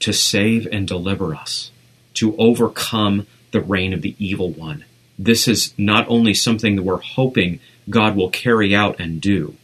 to 0.00 0.12
save 0.12 0.66
and 0.70 0.86
deliver 0.86 1.34
us, 1.34 1.70
to 2.14 2.36
overcome 2.36 3.26
the 3.52 3.60
reign 3.60 3.92
of 3.92 4.02
the 4.02 4.16
evil 4.18 4.50
one 4.50 4.84
this 5.18 5.46
is 5.48 5.74
not 5.78 6.06
only 6.08 6.34
something 6.34 6.76
that 6.76 6.82
we're 6.82 7.00
hoping 7.00 7.60
God 7.88 8.16
will 8.16 8.30
carry 8.30 8.74
out 8.74 8.98
and 8.98 9.20
do, 9.20 9.56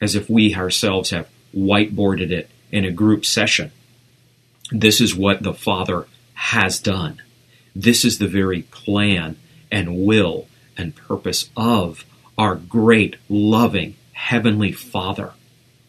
as 0.00 0.14
if 0.14 0.28
we 0.28 0.54
ourselves 0.54 1.10
have 1.10 1.28
whiteboarded 1.54 2.30
it 2.30 2.50
in 2.70 2.84
a 2.84 2.90
group 2.90 3.24
session. 3.24 3.72
This 4.70 5.00
is 5.00 5.14
what 5.14 5.42
the 5.42 5.54
Father 5.54 6.06
has 6.34 6.78
done. 6.78 7.22
This 7.74 8.04
is 8.04 8.18
the 8.18 8.28
very 8.28 8.62
plan 8.62 9.36
and 9.70 10.04
will 10.04 10.46
and 10.76 10.94
purpose 10.94 11.50
of 11.56 12.04
our 12.36 12.54
great, 12.54 13.16
loving 13.28 13.96
Heavenly 14.12 14.72
Father, 14.72 15.32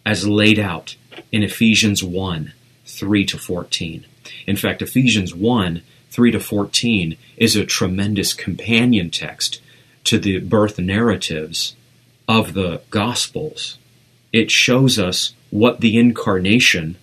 as 0.05 0.27
laid 0.27 0.59
out 0.59 0.95
in 1.31 1.43
Ephesians 1.43 2.03
1 2.03 2.53
3 2.85 3.25
to 3.25 3.37
14. 3.37 4.05
In 4.47 4.55
fact, 4.55 4.81
Ephesians 4.81 5.33
1 5.33 5.83
3 6.11 6.31
to 6.31 6.39
14 6.39 7.17
is 7.37 7.55
a 7.55 7.65
tremendous 7.65 8.33
companion 8.33 9.09
text 9.09 9.61
to 10.05 10.17
the 10.17 10.39
birth 10.39 10.79
narratives 10.79 11.75
of 12.27 12.53
the 12.53 12.81
Gospels. 12.89 13.77
It 14.33 14.51
shows 14.51 14.97
us 14.99 15.33
what 15.49 15.81
the 15.81 15.97
incarnation 15.97 16.97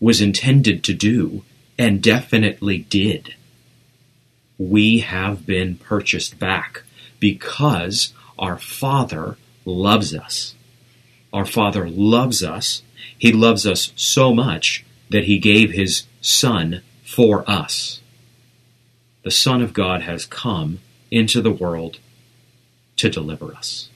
was 0.00 0.20
intended 0.20 0.82
to 0.84 0.94
do 0.94 1.42
and 1.78 2.02
definitely 2.02 2.78
did. 2.78 3.34
we 4.58 4.98
have 5.00 5.46
been 5.46 5.76
purchased 5.76 6.38
back 6.38 6.82
because 7.18 8.12
our 8.38 8.58
Father 8.58 9.36
loves 9.64 10.14
us. 10.14 10.54
Our 11.32 11.46
Father 11.46 11.88
loves 11.88 12.42
us. 12.44 12.82
He 13.18 13.32
loves 13.32 13.66
us 13.66 13.92
so 13.96 14.34
much 14.34 14.84
that 15.08 15.24
He 15.24 15.38
gave 15.38 15.72
His 15.72 16.04
Son 16.20 16.82
for 17.02 17.48
us. 17.50 17.99
The 19.22 19.30
Son 19.30 19.62
of 19.62 19.72
God 19.72 20.02
has 20.02 20.24
come 20.24 20.80
into 21.10 21.42
the 21.42 21.50
world 21.50 21.98
to 22.96 23.10
deliver 23.10 23.54
us, 23.54 23.88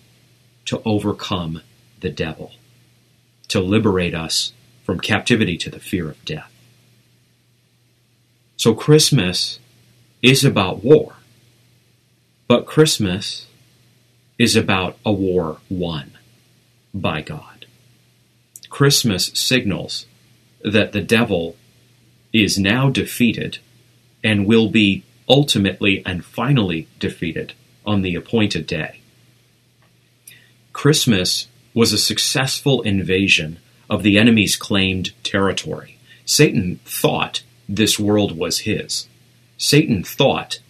to 0.66 0.82
overcome 0.84 1.62
the 2.00 2.10
devil, 2.10 2.52
to 3.48 3.60
liberate 3.60 4.14
us 4.14 4.52
from 4.84 5.00
captivity 5.00 5.56
to 5.56 5.70
the 5.70 5.80
fear 5.80 6.10
of 6.10 6.24
death. 6.24 6.52
So 8.56 8.74
Christmas 8.74 9.58
is 10.22 10.44
about 10.44 10.84
war. 10.84 11.16
But 12.46 12.66
Christmas 12.66 13.46
is 14.38 14.56
about 14.56 14.98
a 15.04 15.12
war 15.12 15.58
won 15.70 16.12
by 16.92 17.22
God. 17.22 17.66
Christmas 18.68 19.26
signals 19.34 20.06
that 20.62 20.92
the 20.92 21.00
devil 21.00 21.56
is 22.32 22.58
now 22.58 22.90
defeated 22.90 23.58
and 24.22 24.46
will 24.46 24.68
be 24.68 25.03
ultimately 25.28 26.02
and 26.04 26.24
finally 26.24 26.88
defeated 26.98 27.52
on 27.86 28.02
the 28.02 28.14
appointed 28.14 28.66
day. 28.66 29.00
Christmas 30.72 31.48
was 31.72 31.92
a 31.92 31.98
successful 31.98 32.82
invasion 32.82 33.58
of 33.88 34.02
the 34.02 34.18
enemy's 34.18 34.56
claimed 34.56 35.12
territory. 35.22 35.98
Satan 36.24 36.80
thought 36.84 37.42
this 37.68 37.98
world 37.98 38.36
was 38.36 38.60
his. 38.60 39.08
Satan 39.56 40.02
thought 40.02 40.60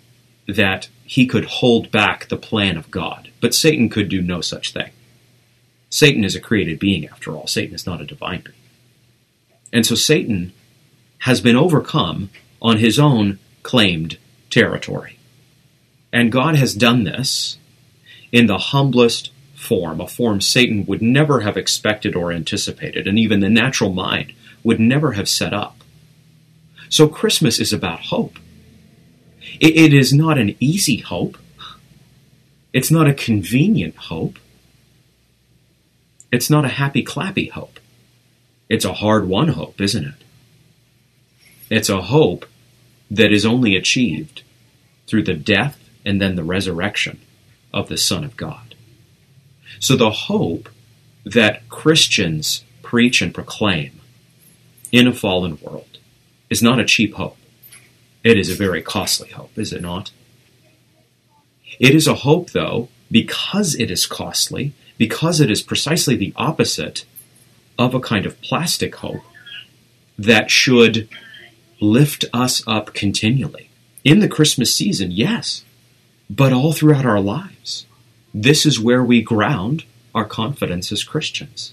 that 0.47 0.89
he 1.05 1.27
could 1.27 1.45
hold 1.45 1.91
back 1.91 2.29
the 2.29 2.37
plan 2.37 2.77
of 2.77 2.91
God, 2.91 3.31
but 3.41 3.55
Satan 3.55 3.89
could 3.89 4.09
do 4.09 4.21
no 4.21 4.41
such 4.41 4.73
thing. 4.73 4.91
Satan 5.91 6.25
is 6.25 6.35
a 6.35 6.41
created 6.41 6.79
being, 6.79 7.07
after 7.07 7.33
all. 7.33 7.47
Satan 7.47 7.75
is 7.75 7.87
not 7.87 8.01
a 8.01 8.07
divine 8.07 8.41
being. 8.41 8.57
And 9.73 9.87
so 9.87 9.95
Satan 9.95 10.53
has 11.19 11.41
been 11.41 11.57
overcome 11.57 12.31
on 12.61 12.79
his 12.79 12.99
own 12.99 13.39
claimed 13.63 14.19
territory. 14.55 15.19
And 16.13 16.31
God 16.31 16.55
has 16.55 16.75
done 16.75 17.03
this 17.03 17.59
in 18.31 18.47
the 18.47 18.59
humblest 18.59 19.33
form, 19.55 20.01
a 20.01 20.07
form 20.07 20.41
Satan 20.41 20.87
would 20.87 21.03
never 21.03 21.41
have 21.41 21.57
expected 21.57 22.15
or 22.15 22.33
anticipated, 22.33 23.09
and 23.09 23.19
even 23.19 23.41
the 23.41 23.51
natural 23.51 23.93
mind 23.93 24.33
would 24.63 24.79
never 24.79 25.13
have 25.13 25.29
set 25.29 25.53
up. 25.53 25.83
So 26.89 27.09
Christmas 27.09 27.59
is 27.59 27.73
about 27.73 28.07
hope. 28.07 28.39
It, 29.61 29.93
is 29.93 30.13
not 30.13 30.39
an 30.39 30.55
easy 30.61 30.99
hope. 30.99 31.37
It's 32.73 32.91
not 32.91 33.09
a 33.09 33.15
convenient 33.15 33.97
hope. 33.97 34.39
It's 36.31 36.51
not 36.51 36.65
a 36.65 36.69
happy 36.69 37.05
clappy 37.05 37.51
hope. 37.51 37.81
It's 38.69 38.85
a 38.85 38.95
hard 38.95 39.27
won 39.27 39.49
hope, 39.49 39.81
isn't 39.81 40.05
it? 40.05 40.15
It's 41.71 41.89
a 41.89 42.03
hope 42.03 42.47
that 43.11 43.33
is 43.33 43.45
only 43.45 43.75
achieved 43.77 44.44
through 45.15 45.23
the 45.23 45.33
death 45.33 45.79
and 46.05 46.21
then 46.21 46.35
the 46.35 46.43
resurrection 46.43 47.21
of 47.73 47.87
the 47.87 47.97
Son 47.97 48.25
of 48.25 48.37
God. 48.37 48.75
So 49.79 49.95
the 49.95 50.11
hope 50.11 50.69
that 51.25 51.69
Christians 51.69 52.65
preach 52.83 53.23
and 53.23 53.33
proclaim 53.33 54.01
in 54.91 55.07
a 55.07 55.15
fallen 55.15 55.57
world 55.63 55.99
is 56.51 56.65
not 56.65 56.81
a 56.81 56.85
cheap 56.85 57.15
hope. 57.15 57.37
It 58.25 58.37
is 58.37 58.51
a 58.51 58.57
very 58.57 58.83
costly 58.83 59.29
hope, 59.29 59.57
is 59.57 59.73
it 59.73 59.83
not? 59.83 60.11
It 61.79 61.95
is 61.95 62.09
a 62.09 62.17
hope, 62.17 62.51
though, 62.51 62.89
because 63.09 63.77
it 63.77 63.93
is 63.93 64.07
costly, 64.07 64.73
because 64.99 65.41
it 65.41 65.49
is 65.49 65.63
precisely 65.63 66.17
the 66.17 66.33
opposite 66.35 67.05
of 67.79 67.95
a 67.95 68.01
kind 68.01 68.27
of 68.27 68.41
plastic 68.41 68.97
hope 68.97 69.23
that 70.19 70.51
should 70.51 71.09
lift 71.81 72.25
us 72.33 72.65
up 72.67 72.95
continually. 72.95 73.71
In 74.05 74.21
the 74.21 74.29
Christmas 74.29 74.75
season, 74.75 75.11
yes, 75.11 75.65
but 76.29 76.53
all 76.53 76.73
throughout 76.73 77.07
our 77.07 77.21
lives. 77.21 77.87
This 78.35 78.67
is 78.67 78.79
where 78.79 79.03
we 79.03 79.23
ground 79.23 79.85
our 80.15 80.27
confidence 80.27 80.93
as 80.93 81.03
Christians. 81.03 81.73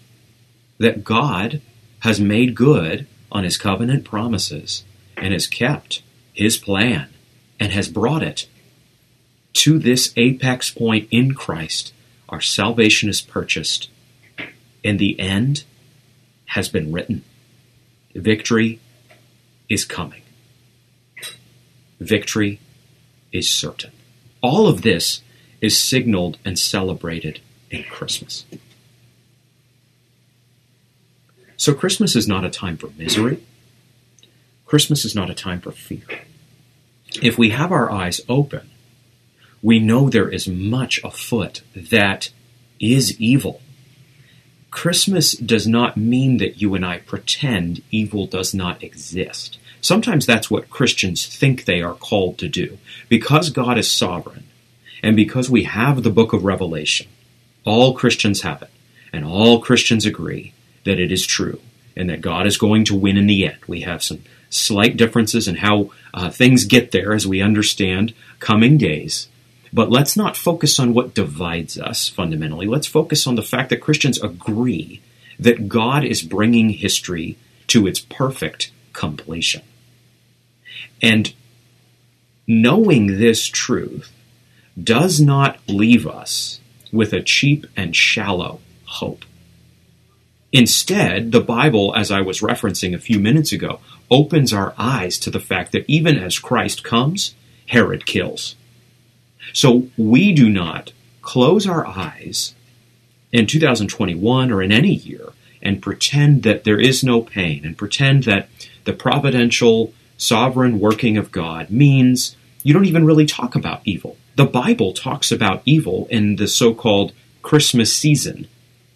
That 0.78 1.04
God 1.04 1.62
has 2.00 2.22
made 2.22 2.56
good 2.56 3.06
on 3.32 3.44
his 3.44 3.58
covenant 3.58 4.06
promises 4.06 4.86
and 5.18 5.34
has 5.34 5.46
kept 5.46 6.04
his 6.34 6.58
plan 6.58 7.10
and 7.60 7.74
has 7.74 7.90
brought 7.90 8.24
it 8.24 8.48
to 9.54 9.78
this 9.78 10.14
apex 10.16 10.72
point 10.72 11.10
in 11.12 11.34
Christ. 11.34 11.94
Our 12.30 12.42
salvation 12.42 13.10
is 13.10 13.22
purchased, 13.22 13.90
and 14.86 14.98
the 14.98 15.20
end 15.20 15.66
has 16.46 16.70
been 16.70 16.94
written. 16.94 17.24
Victory 18.16 18.80
is 19.68 19.84
coming. 19.84 20.22
Victory 22.02 22.60
is 23.32 23.50
certain. 23.50 23.92
All 24.42 24.68
of 24.68 24.82
this 24.82 25.22
is 25.62 25.80
signaled 25.80 26.40
and 26.44 26.58
celebrated 26.58 27.42
in 27.70 27.84
Christmas. 27.84 28.44
So, 31.58 31.76
Christmas 31.76 32.16
is 32.16 32.28
not 32.28 32.44
a 32.44 32.50
time 32.50 32.76
for 32.76 32.90
misery. 32.98 33.44
Christmas 34.66 35.06
is 35.06 35.14
not 35.14 35.30
a 35.30 35.36
time 35.36 35.62
for 35.62 35.72
fear. 35.72 36.02
If 37.22 37.38
we 37.38 37.52
have 37.52 37.72
our 37.72 37.92
eyes 37.92 38.20
open, 38.28 38.72
we 39.62 39.78
know 39.78 40.10
there 40.10 40.30
is 40.30 40.48
much 40.48 41.00
afoot 41.04 41.62
that 41.76 42.32
is 42.80 43.22
evil. 43.22 43.62
Christmas 44.72 45.34
does 45.34 45.68
not 45.68 45.98
mean 45.98 46.38
that 46.38 46.60
you 46.60 46.74
and 46.74 46.84
I 46.84 46.98
pretend 46.98 47.84
evil 47.92 48.26
does 48.26 48.56
not 48.56 48.82
exist. 48.82 49.60
Sometimes 49.82 50.26
that's 50.26 50.50
what 50.50 50.70
Christians 50.70 51.26
think 51.26 51.66
they 51.66 51.82
are 51.82 51.96
called 51.96 52.38
to 52.38 52.48
do. 52.48 52.78
Because 53.10 53.50
God 53.50 53.78
is 53.78 53.92
sovereign, 53.92 54.46
and 55.02 55.16
because 55.16 55.50
we 55.50 55.64
have 55.64 56.04
the 56.04 56.12
book 56.12 56.34
of 56.34 56.46
Revelation, 56.46 57.08
all 57.66 57.94
Christians 57.96 58.42
have 58.42 58.62
it, 58.62 58.70
and 59.12 59.26
all 59.26 59.60
Christians 59.60 60.06
agree 60.06 60.54
that 60.86 61.00
it 61.00 61.12
is 61.12 61.26
true, 61.26 61.60
and 61.98 62.10
that 62.10 62.22
God 62.22 62.46
is 62.46 62.58
going 62.58 62.86
to 62.86 62.96
win 62.96 63.18
in 63.18 63.28
the 63.28 63.46
end. 63.46 63.58
We 63.68 63.82
have 63.82 64.04
some 64.04 64.22
slight 64.52 64.98
differences 64.98 65.48
in 65.48 65.56
how 65.56 65.92
uh, 66.14 66.30
things 66.30 66.66
get 66.66 66.92
there 66.92 67.14
as 67.14 67.26
we 67.26 67.42
understand 67.42 68.14
coming 68.40 68.78
days. 68.78 69.28
But 69.74 69.90
let's 69.90 70.18
not 70.18 70.36
focus 70.36 70.80
on 70.80 70.94
what 70.94 71.14
divides 71.14 71.80
us 71.80 72.10
fundamentally. 72.10 72.68
Let's 72.68 72.88
focus 72.88 73.26
on 73.26 73.36
the 73.36 73.42
fact 73.42 73.70
that 73.70 73.82
Christians 73.82 74.22
agree 74.22 75.02
that 75.40 75.70
God 75.70 76.04
is 76.04 76.22
bringing 76.22 76.70
history 76.70 77.38
to 77.68 77.88
its 77.88 78.00
perfect 78.00 78.72
completion. 78.94 79.62
And 81.02 81.34
knowing 82.48 83.20
this 83.20 83.48
truth 83.48 84.12
does 84.82 85.20
not 85.20 85.60
leave 85.68 86.08
us 86.08 86.60
with 86.92 87.14
a 87.14 87.22
cheap 87.22 87.66
and 87.76 87.96
shallow 87.96 88.60
hope. 88.86 89.26
Instead, 90.52 91.32
the 91.32 91.40
Bible, 91.40 91.94
as 91.96 92.12
I 92.12 92.22
was 92.22 92.42
referencing 92.42 92.94
a 92.94 93.00
few 93.00 93.20
minutes 93.20 93.54
ago, 93.54 93.80
opens 94.10 94.52
our 94.52 94.74
eyes 94.78 95.18
to 95.20 95.32
the 95.32 95.40
fact 95.40 95.72
that 95.72 95.86
even 95.88 96.18
as 96.18 96.40
Christ 96.40 96.84
comes, 96.84 97.36
Herod 97.68 98.06
kills. 98.06 98.56
So 99.54 99.88
we 99.98 100.34
do 100.34 100.50
not 100.50 100.92
close 101.22 101.66
our 101.66 101.86
eyes 101.86 102.54
in 103.32 103.48
2021 103.48 104.52
or 104.52 104.62
in 104.62 104.72
any 104.72 104.94
year 104.94 105.30
and 105.62 105.82
pretend 105.82 106.44
that 106.44 106.64
there 106.64 106.80
is 106.80 107.04
no 107.04 107.22
pain 107.22 107.66
and 107.66 107.78
pretend 107.78 108.24
that 108.24 108.50
the 108.84 108.94
providential, 108.94 109.94
sovereign 110.22 110.80
working 110.80 111.18
of 111.18 111.32
God 111.32 111.70
means 111.70 112.36
you 112.64 112.74
don't 112.74 112.86
even 112.86 113.06
really 113.06 113.26
talk 113.26 113.56
about 113.56 113.82
evil. 113.86 114.18
The 114.36 114.46
Bible 114.46 114.94
talks 114.94 115.32
about 115.32 115.62
evil 115.66 116.08
in 116.10 116.36
the 116.36 116.48
so 116.48 116.74
called 116.74 117.14
Christmas 117.42 117.96
season, 117.96 118.48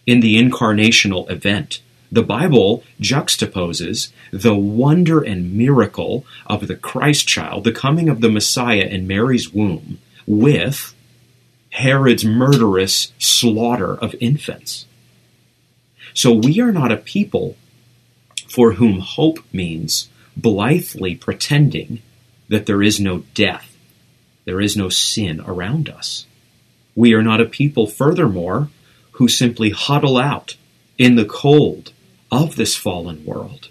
in 0.06 0.20
the 0.20 0.36
incarnational 0.36 1.30
event 1.30 1.82
the 2.12 2.24
Bible 2.24 2.84
juxtaposes 3.02 4.12
the 4.32 4.56
wonder 4.56 5.22
and 5.22 5.54
miracle 5.54 6.26
of 6.46 6.68
the 6.68 6.76
Christ 6.76 7.28
child, 7.28 7.64
the 7.64 7.72
coming 7.72 8.10
of 8.10 8.22
the 8.22 8.30
Messiah 8.30 8.86
in 8.86 9.08
Mary's 9.08 9.52
womb, 9.52 10.00
with 10.26 10.94
Herod's 11.72 12.24
murderous 12.24 13.12
slaughter 13.20 13.96
of 13.96 14.16
infants. 14.22 14.86
So 16.14 16.32
we 16.32 16.62
are 16.62 16.72
not 16.72 16.92
a 16.92 16.98
people 16.98 17.58
for 18.48 18.74
whom 18.74 19.00
hope 19.00 19.40
means 19.52 20.10
blithely 20.38 21.16
pretending 21.16 22.02
that 22.50 22.66
there 22.66 22.84
is 22.84 23.00
no 23.00 23.24
death, 23.34 23.76
there 24.46 24.62
is 24.62 24.76
no 24.78 24.90
sin 24.90 25.42
around 25.42 25.90
us. 25.90 26.26
We 26.96 27.14
are 27.14 27.24
not 27.24 27.42
a 27.42 27.46
people, 27.46 27.88
furthermore, 27.88 28.70
who 29.14 29.28
simply 29.28 29.72
huddle 29.72 30.18
out 30.18 30.58
in 30.98 31.16
the 31.16 31.26
cold 31.26 31.92
of 32.32 32.56
this 32.56 32.76
fallen 32.76 33.26
world 33.26 33.70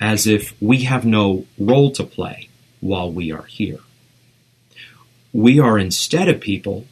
as 0.00 0.26
if 0.26 0.54
we 0.60 0.84
have 0.84 1.04
no 1.04 1.46
role 1.58 1.90
to 1.90 2.04
play 2.04 2.48
while 2.80 3.10
we 3.10 3.32
are 3.32 3.44
here. 3.44 3.80
we 5.32 5.60
are 5.60 5.78
instead 5.78 6.28
a 6.28 6.34
people 6.34 6.86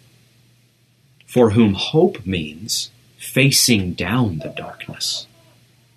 for 1.26 1.50
whom 1.50 1.74
hope 1.74 2.26
means 2.26 2.90
facing 3.16 3.94
down 3.94 4.38
the 4.40 4.50
darkness, 4.50 5.26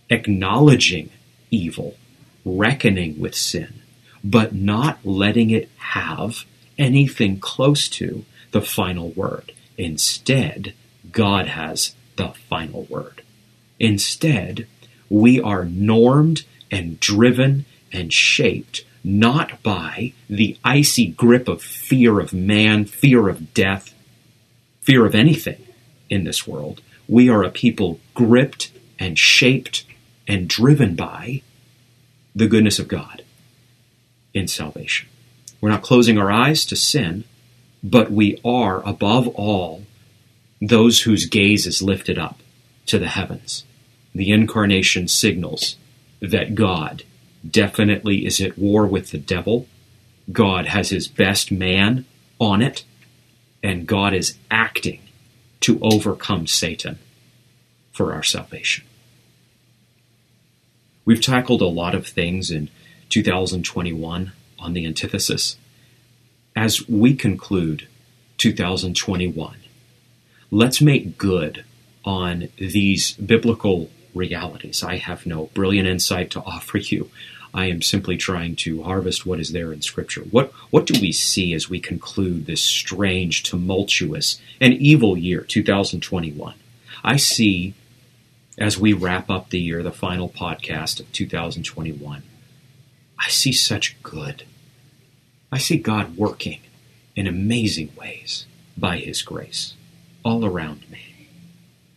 acknowledging 0.09 1.09
evil, 1.51 1.97
reckoning 2.47 3.19
with 3.19 3.35
sin, 3.35 3.81
but 4.23 4.53
not 4.53 4.99
letting 5.03 5.49
it 5.49 5.69
have 5.77 6.45
anything 6.77 7.39
close 7.39 7.89
to 7.89 8.23
the 8.51 8.61
final 8.61 9.09
word. 9.11 9.51
Instead, 9.77 10.73
God 11.11 11.47
has 11.47 11.95
the 12.15 12.29
final 12.49 12.83
word. 12.83 13.21
Instead, 13.79 14.67
we 15.09 15.41
are 15.41 15.65
normed 15.65 16.43
and 16.71 16.99
driven 16.99 17.65
and 17.91 18.11
shaped 18.11 18.83
not 19.03 19.61
by 19.63 20.13
the 20.29 20.57
icy 20.63 21.07
grip 21.07 21.47
of 21.47 21.61
fear 21.61 22.19
of 22.19 22.33
man, 22.33 22.85
fear 22.85 23.29
of 23.29 23.53
death, 23.53 23.93
fear 24.81 25.05
of 25.05 25.15
anything 25.15 25.65
in 26.09 26.23
this 26.23 26.45
world. 26.47 26.81
We 27.07 27.29
are 27.29 27.43
a 27.43 27.49
people 27.49 27.99
gripped 28.13 28.71
and 28.99 29.17
shaped 29.17 29.85
and 30.27 30.49
driven 30.49 30.95
by 30.95 31.41
the 32.37 32.47
goodness 32.47 32.77
of 32.77 32.87
God 32.87 33.23
in 34.31 34.47
salvation. 34.47 35.09
We're 35.59 35.71
not 35.71 35.81
closing 35.81 36.19
our 36.19 36.31
eyes 36.31 36.65
to 36.65 36.75
sin, 36.75 37.23
but 37.83 38.11
we 38.11 38.39
are, 38.45 38.87
above 38.87 39.27
all, 39.29 39.83
those 40.61 41.01
whose 41.01 41.25
gaze 41.25 41.65
is 41.65 41.81
lifted 41.81 42.19
up 42.19 42.39
to 42.85 42.99
the 42.99 43.07
heavens. 43.07 43.65
The 44.13 44.31
incarnation 44.31 45.07
signals 45.07 45.77
that 46.19 46.53
God 46.53 47.03
definitely 47.49 48.23
is 48.27 48.39
at 48.39 48.57
war 48.57 48.85
with 48.85 49.09
the 49.09 49.17
devil. 49.17 49.67
God 50.31 50.67
has 50.67 50.89
his 50.89 51.07
best 51.07 51.51
man 51.51 52.05
on 52.39 52.61
it, 52.61 52.83
and 53.63 53.87
God 53.87 54.13
is 54.13 54.37
acting 54.51 55.01
to 55.61 55.79
overcome 55.81 56.45
Satan 56.45 56.99
for 57.91 58.13
our 58.13 58.21
salvation. 58.21 58.85
We've 61.07 61.21
tackled 61.21 61.61
a 61.61 61.67
lot 61.67 61.95
of 61.95 62.05
things 62.05 62.51
in 62.51 62.67
2021 63.07 64.33
on 64.59 64.73
the 64.73 64.85
antithesis. 64.85 65.55
As 66.53 66.85
we 66.89 67.15
conclude 67.15 67.87
2021, 68.39 69.55
let's 70.51 70.81
make 70.81 71.17
good 71.17 71.63
on 72.03 72.49
these 72.57 73.13
biblical 73.13 73.89
realities. 74.13 74.83
I 74.83 74.97
have 74.97 75.25
no 75.25 75.45
brilliant 75.53 75.87
insight 75.87 76.29
to 76.31 76.41
offer 76.41 76.77
you. 76.77 77.09
I 77.53 77.67
am 77.67 77.81
simply 77.81 78.17
trying 78.17 78.57
to 78.57 78.83
harvest 78.83 79.25
what 79.25 79.39
is 79.39 79.53
there 79.53 79.71
in 79.71 79.81
Scripture. 79.81 80.23
What, 80.23 80.51
what 80.71 80.85
do 80.85 80.99
we 80.99 81.13
see 81.13 81.53
as 81.53 81.69
we 81.69 81.79
conclude 81.79 82.47
this 82.47 82.61
strange, 82.61 83.43
tumultuous, 83.43 84.41
and 84.59 84.73
evil 84.73 85.17
year, 85.17 85.39
2021? 85.39 86.55
I 87.01 87.15
see, 87.15 87.75
as 88.57 88.77
we 88.77 88.91
wrap 88.91 89.29
up 89.29 89.49
the 89.49 89.59
year, 89.59 89.83
the 89.83 89.91
final 89.91 90.27
podcast 90.27 90.99
of 90.99 91.11
2021, 91.11 92.23
I 93.19 93.29
see 93.29 93.51
such 93.51 94.01
good. 94.01 94.43
I 95.51 95.59
see 95.59 95.77
God 95.77 96.17
working 96.17 96.59
in 97.15 97.27
amazing 97.27 97.91
ways 97.95 98.45
by 98.75 98.97
His 98.97 99.21
grace 99.21 99.75
all 100.23 100.43
around 100.43 100.89
me. 100.89 101.29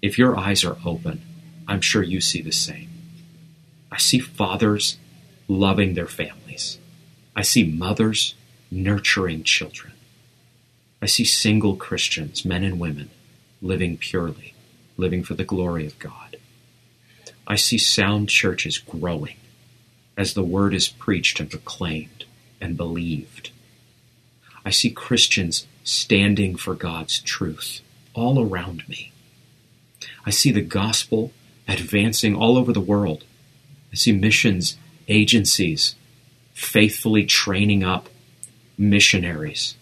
If 0.02 0.18
your 0.18 0.36
eyes 0.36 0.64
are 0.64 0.76
open, 0.84 1.22
I'm 1.66 1.80
sure 1.80 2.02
you 2.02 2.20
see 2.20 2.42
the 2.42 2.52
same. 2.52 2.88
I 3.90 3.98
see 3.98 4.18
fathers 4.18 4.98
loving 5.48 5.94
their 5.94 6.06
families. 6.06 6.78
I 7.34 7.42
see 7.42 7.64
mothers 7.64 8.34
nurturing 8.70 9.44
children. 9.44 9.92
I 11.02 11.06
see 11.06 11.24
single 11.24 11.76
Christians, 11.76 12.44
men 12.44 12.62
and 12.64 12.78
women, 12.78 13.10
living 13.62 13.96
purely, 13.96 14.54
living 14.96 15.24
for 15.24 15.34
the 15.34 15.44
glory 15.44 15.86
of 15.86 15.98
God. 15.98 16.29
I 17.50 17.56
see 17.56 17.78
sound 17.78 18.28
churches 18.28 18.78
growing 18.78 19.34
as 20.16 20.34
the 20.34 20.44
word 20.44 20.72
is 20.72 20.86
preached 20.86 21.40
and 21.40 21.50
proclaimed 21.50 22.24
and 22.60 22.76
believed. 22.76 23.50
I 24.64 24.70
see 24.70 24.92
Christians 24.92 25.66
standing 25.82 26.54
for 26.54 26.76
God's 26.76 27.18
truth 27.18 27.80
all 28.14 28.40
around 28.40 28.88
me. 28.88 29.10
I 30.24 30.30
see 30.30 30.52
the 30.52 30.60
gospel 30.60 31.32
advancing 31.66 32.36
all 32.36 32.56
over 32.56 32.72
the 32.72 32.80
world. 32.80 33.24
I 33.92 33.96
see 33.96 34.12
missions 34.12 34.76
agencies 35.08 35.96
faithfully 36.54 37.24
training 37.24 37.82
up 37.82 38.08
missionaries 38.78 39.74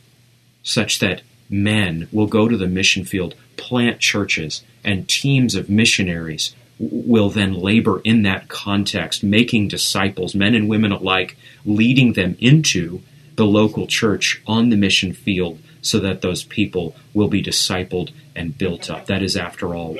such 0.62 1.00
that 1.00 1.20
men 1.50 2.08
will 2.12 2.28
go 2.28 2.48
to 2.48 2.56
the 2.56 2.66
mission 2.66 3.04
field, 3.04 3.34
plant 3.58 4.00
churches, 4.00 4.62
and 4.82 5.06
teams 5.06 5.54
of 5.54 5.68
missionaries 5.68 6.54
will 6.78 7.30
then 7.30 7.52
labor 7.54 8.00
in 8.04 8.22
that 8.22 8.48
context, 8.48 9.22
making 9.22 9.68
disciples, 9.68 10.34
men 10.34 10.54
and 10.54 10.68
women 10.68 10.92
alike, 10.92 11.36
leading 11.64 12.12
them 12.12 12.36
into 12.40 13.00
the 13.36 13.46
local 13.46 13.86
church 13.86 14.42
on 14.46 14.68
the 14.68 14.76
mission 14.76 15.12
field 15.12 15.58
so 15.80 15.98
that 16.00 16.22
those 16.22 16.44
people 16.44 16.94
will 17.14 17.28
be 17.28 17.42
discipled 17.42 18.10
and 18.34 18.58
built 18.58 18.90
up. 18.90 19.06
That 19.06 19.22
is, 19.22 19.36
after 19.36 19.74
all, 19.74 19.96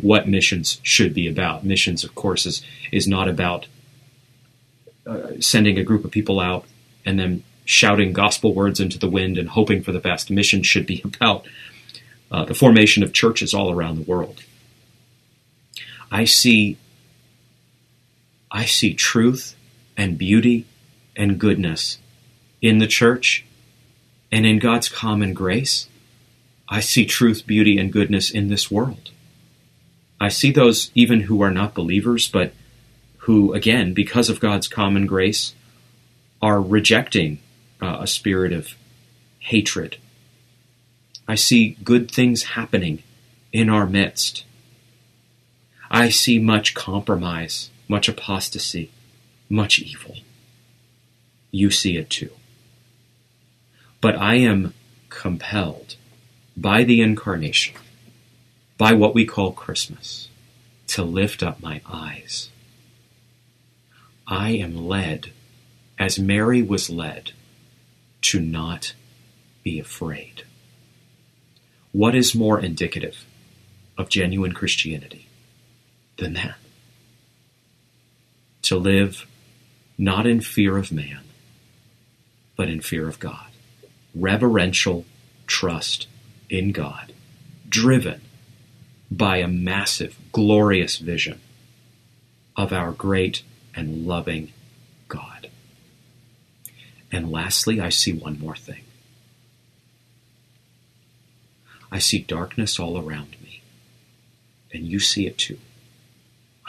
what 0.00 0.28
missions 0.28 0.80
should 0.82 1.14
be 1.14 1.28
about. 1.28 1.64
Missions, 1.64 2.04
of 2.04 2.14
course, 2.14 2.46
is, 2.46 2.64
is 2.92 3.06
not 3.06 3.28
about 3.28 3.66
uh, 5.06 5.40
sending 5.40 5.78
a 5.78 5.84
group 5.84 6.04
of 6.04 6.10
people 6.10 6.40
out 6.40 6.66
and 7.04 7.18
then 7.18 7.42
shouting 7.64 8.12
gospel 8.12 8.52
words 8.54 8.80
into 8.80 8.98
the 8.98 9.08
wind 9.08 9.38
and 9.38 9.48
hoping 9.48 9.82
for 9.82 9.92
the 9.92 10.00
best. 10.00 10.30
Mission 10.30 10.62
should 10.62 10.86
be 10.86 11.00
about 11.04 11.46
uh, 12.30 12.44
the 12.44 12.54
formation 12.54 13.02
of 13.02 13.12
churches 13.12 13.54
all 13.54 13.72
around 13.72 13.96
the 13.96 14.10
world. 14.10 14.42
I 16.10 16.24
see 16.24 16.76
I 18.50 18.64
see 18.64 18.94
truth 18.94 19.54
and 19.96 20.18
beauty 20.18 20.66
and 21.16 21.38
goodness 21.38 21.98
in 22.60 22.78
the 22.78 22.86
church 22.86 23.44
and 24.32 24.44
in 24.44 24.58
God's 24.58 24.88
common 24.88 25.34
grace. 25.34 25.88
I 26.68 26.80
see 26.80 27.04
truth, 27.04 27.46
beauty, 27.46 27.78
and 27.78 27.92
goodness 27.92 28.30
in 28.30 28.48
this 28.48 28.70
world. 28.70 29.10
I 30.20 30.28
see 30.28 30.50
those 30.50 30.90
even 30.94 31.22
who 31.22 31.42
are 31.42 31.50
not 31.50 31.74
believers, 31.74 32.28
but 32.28 32.52
who, 33.18 33.52
again, 33.52 33.94
because 33.94 34.28
of 34.28 34.40
God's 34.40 34.68
common 34.68 35.06
grace, 35.06 35.54
are 36.42 36.60
rejecting 36.60 37.38
uh, 37.80 37.98
a 38.00 38.06
spirit 38.06 38.52
of 38.52 38.74
hatred. 39.40 39.96
I 41.26 41.34
see 41.34 41.76
good 41.84 42.10
things 42.10 42.42
happening 42.42 43.02
in 43.52 43.68
our 43.68 43.86
midst. 43.86 44.44
I 45.90 46.10
see 46.10 46.38
much 46.38 46.74
compromise, 46.74 47.70
much 47.88 48.08
apostasy, 48.08 48.92
much 49.48 49.80
evil. 49.80 50.18
You 51.50 51.70
see 51.70 51.96
it 51.96 52.08
too. 52.08 52.30
But 54.00 54.16
I 54.16 54.36
am 54.36 54.72
compelled 55.08 55.96
by 56.56 56.84
the 56.84 57.00
incarnation, 57.00 57.74
by 58.78 58.92
what 58.92 59.14
we 59.14 59.26
call 59.26 59.50
Christmas, 59.50 60.28
to 60.88 61.02
lift 61.02 61.42
up 61.42 61.60
my 61.60 61.80
eyes. 61.84 62.50
I 64.28 64.50
am 64.50 64.76
led, 64.76 65.32
as 65.98 66.20
Mary 66.20 66.62
was 66.62 66.88
led, 66.88 67.32
to 68.22 68.38
not 68.38 68.94
be 69.64 69.80
afraid. 69.80 70.44
What 71.90 72.14
is 72.14 72.32
more 72.32 72.60
indicative 72.60 73.26
of 73.98 74.08
genuine 74.08 74.52
Christianity 74.52 75.19
than 76.20 76.34
that. 76.34 76.54
To 78.62 78.76
live 78.76 79.26
not 79.98 80.26
in 80.26 80.40
fear 80.40 80.78
of 80.78 80.92
man, 80.92 81.20
but 82.56 82.68
in 82.68 82.80
fear 82.80 83.08
of 83.08 83.18
God. 83.18 83.48
Reverential 84.14 85.04
trust 85.46 86.06
in 86.48 86.70
God, 86.72 87.12
driven 87.68 88.20
by 89.10 89.38
a 89.38 89.48
massive, 89.48 90.16
glorious 90.32 90.98
vision 90.98 91.40
of 92.56 92.72
our 92.72 92.92
great 92.92 93.42
and 93.74 94.06
loving 94.06 94.52
God. 95.08 95.48
And 97.10 97.30
lastly, 97.30 97.80
I 97.80 97.88
see 97.88 98.12
one 98.12 98.38
more 98.38 98.56
thing. 98.56 98.84
I 101.90 101.98
see 101.98 102.20
darkness 102.20 102.78
all 102.78 102.98
around 102.98 103.36
me, 103.42 103.62
and 104.72 104.84
you 104.84 105.00
see 105.00 105.26
it 105.26 105.38
too. 105.38 105.58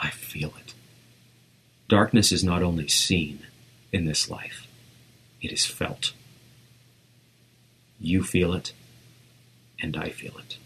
I 0.02 0.10
feel 0.10 0.52
it. 0.58 0.74
Darkness 1.88 2.32
is 2.32 2.42
not 2.42 2.62
only 2.62 2.88
seen 2.88 3.46
in 3.92 4.04
this 4.04 4.28
life, 4.28 4.66
it 5.40 5.52
is 5.52 5.64
felt. 5.64 6.12
You 8.00 8.24
feel 8.24 8.52
it, 8.52 8.72
and 9.80 9.96
I 9.96 10.08
feel 10.08 10.36
it. 10.38 10.58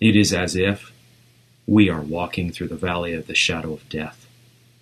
It 0.00 0.16
is 0.16 0.32
as 0.32 0.56
if 0.56 0.92
we 1.66 1.90
are 1.90 2.00
walking 2.00 2.50
through 2.50 2.68
the 2.68 2.76
valley 2.76 3.12
of 3.12 3.26
the 3.26 3.34
shadow 3.34 3.74
of 3.74 3.88
death, 3.88 4.26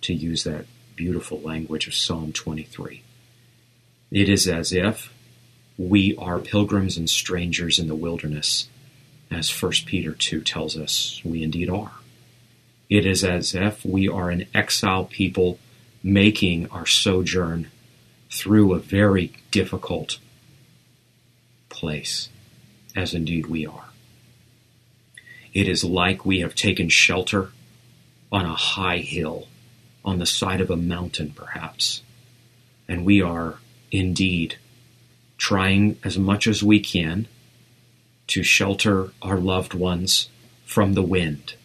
to 0.01 0.13
use 0.13 0.43
that 0.43 0.65
beautiful 0.95 1.39
language 1.41 1.87
of 1.87 1.93
Psalm 1.93 2.31
23. 2.31 3.03
It 4.11 4.29
is 4.29 4.47
as 4.47 4.71
if 4.71 5.13
we 5.77 6.15
are 6.17 6.39
pilgrims 6.39 6.97
and 6.97 7.09
strangers 7.09 7.79
in 7.79 7.87
the 7.87 7.95
wilderness, 7.95 8.69
as 9.31 9.49
1 9.49 9.71
Peter 9.85 10.13
2 10.13 10.41
tells 10.41 10.77
us 10.77 11.21
we 11.25 11.43
indeed 11.43 11.69
are. 11.69 11.93
It 12.89 13.05
is 13.05 13.23
as 13.23 13.55
if 13.55 13.85
we 13.85 14.07
are 14.07 14.29
an 14.29 14.45
exile 14.53 15.05
people 15.05 15.59
making 16.03 16.69
our 16.69 16.85
sojourn 16.85 17.71
through 18.29 18.73
a 18.73 18.79
very 18.79 19.31
difficult 19.51 20.19
place, 21.69 22.29
as 22.95 23.13
indeed 23.13 23.47
we 23.47 23.65
are. 23.65 23.85
It 25.53 25.67
is 25.67 25.83
like 25.83 26.25
we 26.25 26.39
have 26.39 26.55
taken 26.55 26.89
shelter 26.89 27.51
on 28.31 28.45
a 28.45 28.55
high 28.55 28.97
hill, 28.97 29.47
on 30.03 30.19
the 30.19 30.25
side 30.25 30.59
of 30.59 30.69
a 30.69 30.75
mountain, 30.75 31.31
perhaps, 31.35 32.01
and 32.87 33.05
we 33.05 33.21
are 33.21 33.59
indeed 33.91 34.57
trying 35.37 35.97
as 36.03 36.17
much 36.17 36.47
as 36.47 36.63
we 36.63 36.79
can 36.79 37.27
to 38.27 38.43
shelter 38.43 39.11
our 39.21 39.37
loved 39.37 39.73
ones 39.73 40.29
from 40.65 40.93
the 40.93 41.03
wind 41.03 41.55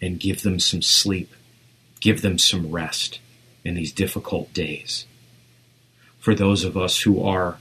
and 0.00 0.20
give 0.20 0.42
them 0.42 0.60
some 0.60 0.82
sleep, 0.82 1.32
give 2.00 2.22
them 2.22 2.38
some 2.38 2.70
rest 2.70 3.20
in 3.64 3.74
these 3.74 3.92
difficult 3.92 4.52
days. 4.52 5.06
For 6.18 6.34
those 6.34 6.64
of 6.64 6.76
us 6.76 7.00
who 7.00 7.22
are 7.22 7.58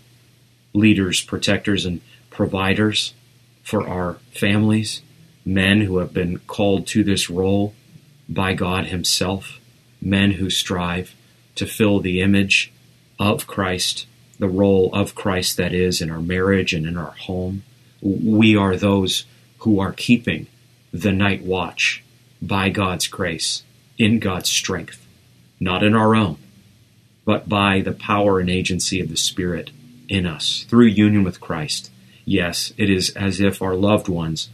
leaders, 0.73 1.21
protectors, 1.21 1.85
and 1.85 2.01
providers 2.29 3.13
for 3.63 3.87
our 3.87 4.17
families, 4.31 5.01
men 5.45 5.81
who 5.81 5.97
have 5.97 6.13
been 6.13 6.39
called 6.39 6.87
to 6.87 7.03
this 7.03 7.29
role 7.29 7.73
by 8.29 8.53
God 8.53 8.87
Himself, 8.87 9.59
men 10.01 10.31
who 10.31 10.49
strive 10.49 11.15
to 11.55 11.65
fill 11.65 11.99
the 11.99 12.21
image 12.21 12.71
of 13.19 13.47
Christ, 13.47 14.05
the 14.37 14.47
role 14.47 14.93
of 14.93 15.15
Christ 15.15 15.57
that 15.57 15.73
is 15.73 16.01
in 16.01 16.11
our 16.11 16.21
marriage 16.21 16.73
and 16.73 16.85
in 16.85 16.97
our 16.97 17.11
home. 17.11 17.63
We 18.01 18.55
are 18.55 18.75
those 18.75 19.25
who 19.59 19.79
are 19.79 19.93
keeping 19.93 20.47
the 20.93 21.11
night 21.11 21.41
watch 21.41 22.03
by 22.41 22.69
God's 22.69 23.07
grace, 23.07 23.63
in 23.97 24.19
God's 24.19 24.49
strength, 24.49 25.05
not 25.59 25.83
in 25.83 25.95
our 25.95 26.15
own, 26.15 26.37
but 27.25 27.49
by 27.49 27.81
the 27.81 27.91
power 27.91 28.39
and 28.39 28.49
agency 28.49 28.99
of 28.99 29.09
the 29.09 29.17
Spirit 29.17 29.71
in 30.07 30.25
us 30.25 30.65
through 30.69 30.85
union 30.85 31.23
with 31.23 31.41
Christ. 31.41 31.91
Yes, 32.25 32.73
it 32.77 32.89
is 32.89 33.09
as 33.11 33.39
if 33.39 33.61
our 33.61 33.75
loved 33.75 34.07
ones 34.07 34.49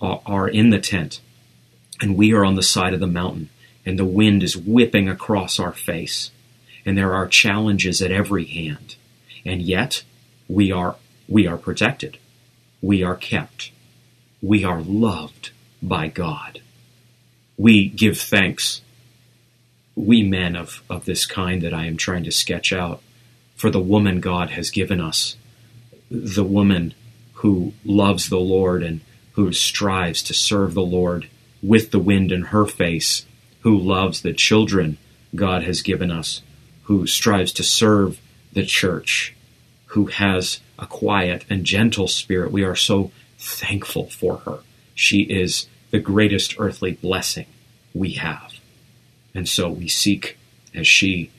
are 0.00 0.48
in 0.48 0.70
the 0.70 0.78
tent 0.78 1.20
and 2.00 2.16
we 2.16 2.32
are 2.32 2.44
on 2.44 2.54
the 2.54 2.62
side 2.62 2.94
of 2.94 3.00
the 3.00 3.06
mountain 3.06 3.48
and 3.84 3.98
the 3.98 4.04
wind 4.04 4.42
is 4.42 4.56
whipping 4.56 5.08
across 5.08 5.58
our 5.58 5.72
face 5.72 6.30
and 6.84 6.96
there 6.96 7.14
are 7.14 7.26
challenges 7.26 8.00
at 8.00 8.12
every 8.12 8.44
hand. 8.44 8.94
And 9.44 9.60
yet 9.62 10.04
we 10.48 10.70
are 10.70 10.96
we 11.28 11.46
are 11.46 11.56
protected. 11.56 12.18
We 12.80 13.02
are 13.02 13.16
kept. 13.16 13.72
We 14.40 14.64
are 14.64 14.80
loved 14.80 15.50
by 15.82 16.08
God 16.08 16.60
we 17.56 17.88
give 17.88 18.18
thanks 18.18 18.82
we 19.96 20.22
men 20.22 20.54
of, 20.54 20.82
of 20.90 21.06
this 21.06 21.24
kind 21.24 21.62
that 21.62 21.72
I 21.72 21.86
am 21.86 21.96
trying 21.96 22.24
to 22.24 22.30
sketch 22.30 22.72
out 22.72 23.02
for 23.56 23.70
the 23.70 23.80
woman 23.80 24.20
God 24.20 24.50
has 24.50 24.70
given 24.70 25.00
us 25.00 25.36
the 26.10 26.44
woman 26.44 26.94
who 27.34 27.72
loves 27.84 28.28
the 28.28 28.38
Lord 28.38 28.82
and 28.82 29.00
who 29.32 29.52
strives 29.52 30.22
to 30.24 30.34
serve 30.34 30.74
the 30.74 30.82
Lord 30.82 31.28
with 31.62 31.90
the 31.90 31.98
wind 31.98 32.30
in 32.30 32.42
her 32.42 32.64
face, 32.64 33.26
who 33.60 33.76
loves 33.76 34.22
the 34.22 34.32
children 34.32 34.98
God 35.34 35.64
has 35.64 35.82
given 35.82 36.10
us, 36.10 36.42
who 36.84 37.06
strives 37.06 37.52
to 37.54 37.64
serve 37.64 38.20
the 38.52 38.64
church, 38.64 39.34
who 39.86 40.06
has 40.06 40.60
a 40.78 40.86
quiet 40.86 41.44
and 41.50 41.64
gentle 41.64 42.08
spirit. 42.08 42.52
We 42.52 42.62
are 42.62 42.76
so 42.76 43.10
thankful 43.38 44.08
for 44.08 44.38
her. 44.38 44.60
She 44.94 45.22
is 45.22 45.66
the 45.90 46.00
greatest 46.00 46.56
earthly 46.58 46.92
blessing 46.92 47.46
we 47.94 48.12
have. 48.12 48.54
And 49.34 49.48
so 49.48 49.70
we 49.70 49.88
seek 49.88 50.38
as 50.74 50.86
she 50.86 51.30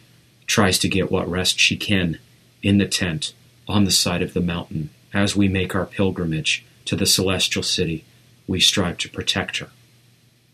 tries 0.45 0.79
to 0.79 0.89
get 0.89 1.11
what 1.11 1.29
rest 1.29 1.59
she 1.59 1.75
can 1.75 2.19
in 2.63 2.77
the 2.77 2.87
tent 2.87 3.33
on 3.67 3.83
the 3.83 3.91
side 3.91 4.21
of 4.21 4.33
the 4.33 4.41
mountain 4.41 4.89
as 5.13 5.35
we 5.35 5.47
make 5.47 5.75
our 5.75 5.85
pilgrimage 5.85 6.65
to 6.85 6.95
the 6.95 7.05
celestial 7.05 7.63
city, 7.63 8.05
we 8.47 8.59
strive 8.59 8.97
to 8.99 9.09
protect 9.09 9.57
her. 9.57 9.69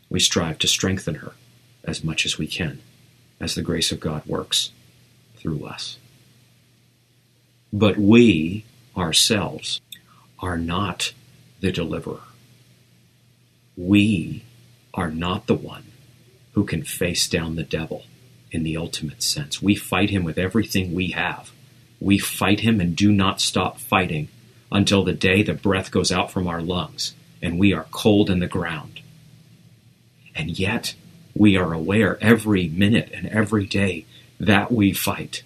We 0.09 0.19
strive 0.19 0.57
to 0.59 0.67
strengthen 0.67 1.15
her 1.15 1.33
as 1.83 2.03
much 2.03 2.25
as 2.25 2.37
we 2.37 2.47
can 2.47 2.81
as 3.39 3.55
the 3.55 3.61
grace 3.61 3.91
of 3.91 3.99
God 3.99 4.25
works 4.25 4.71
through 5.35 5.65
us. 5.65 5.97
But 7.71 7.97
we 7.97 8.65
ourselves 8.95 9.81
are 10.39 10.57
not 10.57 11.13
the 11.59 11.71
deliverer. 11.71 12.21
We 13.75 14.43
are 14.93 15.09
not 15.09 15.47
the 15.47 15.55
one 15.55 15.85
who 16.53 16.65
can 16.65 16.83
face 16.83 17.27
down 17.27 17.55
the 17.55 17.63
devil 17.63 18.05
in 18.51 18.63
the 18.63 18.77
ultimate 18.77 19.23
sense. 19.23 19.61
We 19.61 19.75
fight 19.75 20.11
him 20.11 20.23
with 20.23 20.37
everything 20.37 20.93
we 20.93 21.11
have. 21.11 21.51
We 21.99 22.19
fight 22.19 22.59
him 22.59 22.79
and 22.79 22.95
do 22.95 23.11
not 23.11 23.41
stop 23.41 23.79
fighting 23.79 24.27
until 24.71 25.03
the 25.03 25.13
day 25.13 25.41
the 25.41 25.53
breath 25.53 25.89
goes 25.91 26.11
out 26.11 26.31
from 26.31 26.47
our 26.47 26.61
lungs 26.61 27.15
and 27.41 27.59
we 27.59 27.73
are 27.73 27.87
cold 27.91 28.29
in 28.29 28.39
the 28.39 28.47
ground. 28.47 29.01
And 30.35 30.57
yet, 30.57 30.95
we 31.35 31.57
are 31.57 31.73
aware 31.73 32.17
every 32.21 32.67
minute 32.67 33.11
and 33.13 33.27
every 33.27 33.65
day 33.65 34.05
that 34.39 34.71
we 34.71 34.93
fight 34.93 35.43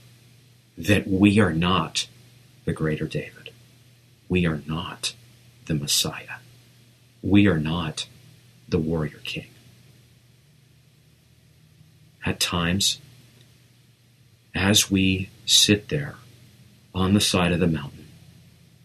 that 0.77 1.07
we 1.07 1.39
are 1.39 1.53
not 1.53 2.07
the 2.65 2.73
greater 2.73 3.07
David. 3.07 3.51
We 4.29 4.45
are 4.45 4.61
not 4.67 5.13
the 5.65 5.75
Messiah. 5.75 6.39
We 7.21 7.47
are 7.47 7.59
not 7.59 8.07
the 8.67 8.79
warrior 8.79 9.19
king. 9.23 9.47
At 12.25 12.39
times, 12.39 12.99
as 14.53 14.91
we 14.91 15.29
sit 15.45 15.89
there 15.89 16.15
on 16.93 17.13
the 17.13 17.21
side 17.21 17.51
of 17.51 17.59
the 17.59 17.67
mountain, 17.67 18.07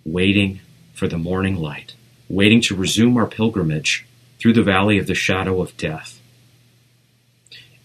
waiting 0.04 0.60
for 0.92 1.08
the 1.08 1.18
morning 1.18 1.56
light, 1.56 1.94
waiting 2.28 2.60
to 2.60 2.76
resume 2.76 3.16
our 3.16 3.26
pilgrimage 3.26 4.06
through 4.38 4.52
the 4.52 4.62
valley 4.62 4.98
of 4.98 5.06
the 5.06 5.14
shadow 5.14 5.60
of 5.60 5.76
death. 5.76 6.20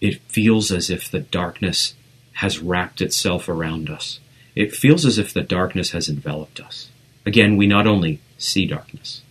It 0.00 0.20
feels 0.22 0.70
as 0.70 0.90
if 0.90 1.10
the 1.10 1.20
darkness 1.20 1.94
has 2.34 2.60
wrapped 2.60 3.00
itself 3.00 3.48
around 3.48 3.90
us. 3.90 4.20
It 4.54 4.74
feels 4.74 5.04
as 5.04 5.18
if 5.18 5.32
the 5.32 5.42
darkness 5.42 5.90
has 5.90 6.08
enveloped 6.08 6.60
us. 6.60 6.90
Again, 7.26 7.56
we 7.56 7.66
not 7.66 7.86
only 7.86 8.20
see 8.38 8.66
darkness, 8.66 9.22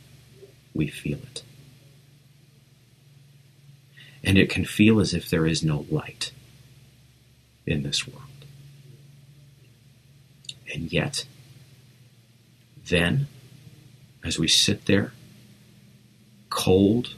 we 0.73 0.87
feel 0.87 1.17
it. 1.17 1.43
And 4.27 4.37
it 4.37 4.49
can 4.49 4.65
feel 4.65 4.99
as 4.99 5.13
if 5.13 5.29
there 5.29 5.45
is 5.47 5.63
no 5.63 5.85
light 5.89 6.33
in 7.65 7.83
this 7.83 8.05
world. 8.05 8.23
And 10.73 10.91
yet, 10.91 11.23
then, 12.89 13.29
as 14.25 14.37
we 14.37 14.49
sit 14.49 14.85
there, 14.85 15.13
cold, 16.49 17.13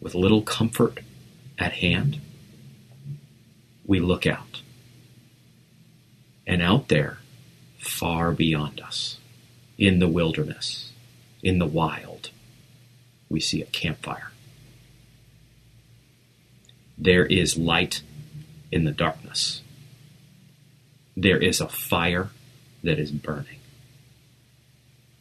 with 0.00 0.14
little 0.14 0.40
comfort 0.40 1.00
at 1.58 1.72
hand, 1.74 2.18
we 3.84 4.00
look 4.00 4.26
out. 4.26 4.62
And 6.46 6.62
out 6.62 6.88
there, 6.88 7.18
far 7.78 8.32
beyond 8.32 8.80
us, 8.80 9.18
in 9.76 9.98
the 9.98 10.08
wilderness, 10.08 10.92
in 11.42 11.58
the 11.58 11.66
wild, 11.66 12.30
we 13.28 13.38
see 13.38 13.60
a 13.60 13.66
campfire. 13.66 14.30
There 17.00 17.24
is 17.26 17.56
light 17.56 18.02
in 18.70 18.84
the 18.84 18.92
darkness. 18.92 19.62
There 21.16 21.38
is 21.38 21.60
a 21.60 21.68
fire 21.68 22.30
that 22.82 22.98
is 22.98 23.10
burning 23.10 23.60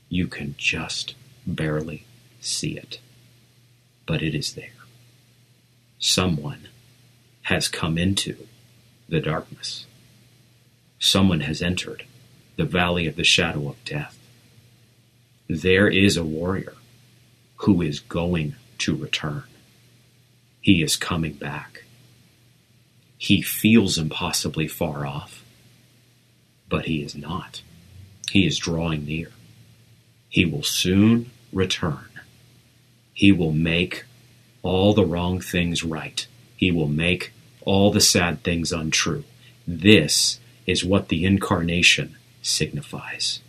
you 0.09 0.27
can 0.27 0.55
just 0.57 1.13
barely 1.45 2.05
see 2.41 2.75
it. 2.75 2.99
But 4.05 4.23
it 4.23 4.33
is 4.35 4.53
there. 4.53 4.71
Someone 5.99 6.67
has 7.43 7.67
come 7.67 7.97
into 7.97 8.47
the 9.07 9.19
darkness. 9.19 9.85
Someone 10.99 11.41
has 11.41 11.61
entered 11.61 12.05
the 12.57 12.65
valley 12.65 13.07
of 13.07 13.15
the 13.15 13.23
shadow 13.23 13.69
of 13.69 13.83
death. 13.85 14.17
There 15.47 15.87
is 15.87 16.17
a 16.17 16.23
warrior 16.23 16.73
who 17.57 17.81
is 17.81 17.99
going 17.99 18.55
to 18.79 18.95
return. 18.95 19.43
He 20.61 20.81
is 20.83 20.95
coming 20.95 21.33
back. 21.33 21.83
He 23.17 23.41
feels 23.41 23.97
impossibly 23.97 24.67
far 24.67 25.05
off, 25.05 25.43
but 26.69 26.85
he 26.85 27.01
is 27.01 27.15
not. 27.15 27.61
He 28.31 28.45
is 28.45 28.57
drawing 28.57 29.05
near. 29.05 29.31
He 30.29 30.45
will 30.45 30.63
soon 30.63 31.31
return. 31.51 32.09
He 33.13 33.31
will 33.31 33.51
make 33.51 34.05
all 34.61 34.93
the 34.93 35.05
wrong 35.05 35.41
things 35.41 35.83
right. 35.83 36.25
He 36.55 36.71
will 36.71 36.87
make 36.87 37.33
all 37.65 37.91
the 37.91 38.01
sad 38.01 38.43
things 38.43 38.71
untrue. 38.71 39.23
This 39.67 40.39
is 40.65 40.85
what 40.85 41.09
the 41.09 41.25
incarnation 41.25 42.15
signifies. 42.41 43.41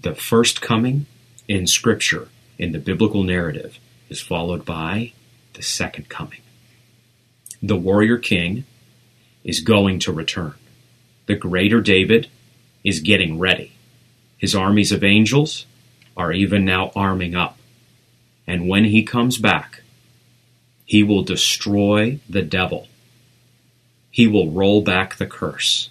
The 0.00 0.14
first 0.14 0.60
coming 0.60 1.06
in 1.48 1.66
Scripture, 1.66 2.28
in 2.58 2.72
the 2.72 2.78
biblical 2.78 3.22
narrative, 3.22 3.78
is 4.08 4.20
followed 4.20 4.64
by 4.64 5.12
the 5.54 5.62
second 5.62 6.08
coming. 6.08 6.40
The 7.66 7.76
warrior 7.76 8.18
king 8.18 8.66
is 9.42 9.60
going 9.60 9.98
to 10.00 10.12
return. 10.12 10.52
The 11.24 11.34
greater 11.34 11.80
David 11.80 12.28
is 12.84 13.00
getting 13.00 13.38
ready. 13.38 13.72
His 14.36 14.54
armies 14.54 14.92
of 14.92 15.02
angels 15.02 15.64
are 16.14 16.30
even 16.30 16.66
now 16.66 16.92
arming 16.94 17.34
up. 17.34 17.56
And 18.46 18.68
when 18.68 18.84
he 18.84 19.02
comes 19.02 19.38
back, 19.38 19.80
he 20.84 21.02
will 21.02 21.22
destroy 21.22 22.20
the 22.28 22.42
devil. 22.42 22.86
He 24.10 24.26
will 24.26 24.50
roll 24.50 24.82
back 24.82 25.16
the 25.16 25.26
curse. 25.26 25.88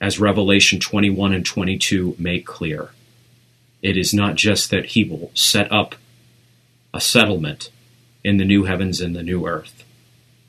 As 0.00 0.20
Revelation 0.20 0.78
21 0.78 1.32
and 1.32 1.44
22 1.44 2.14
make 2.20 2.46
clear, 2.46 2.90
it 3.82 3.96
is 3.96 4.14
not 4.14 4.36
just 4.36 4.70
that 4.70 4.86
he 4.86 5.02
will 5.02 5.32
set 5.34 5.72
up 5.72 5.96
a 6.94 7.00
settlement 7.00 7.70
in 8.22 8.36
the 8.36 8.44
new 8.44 8.62
heavens 8.62 9.00
and 9.00 9.16
the 9.16 9.24
new 9.24 9.44
earth. 9.44 9.82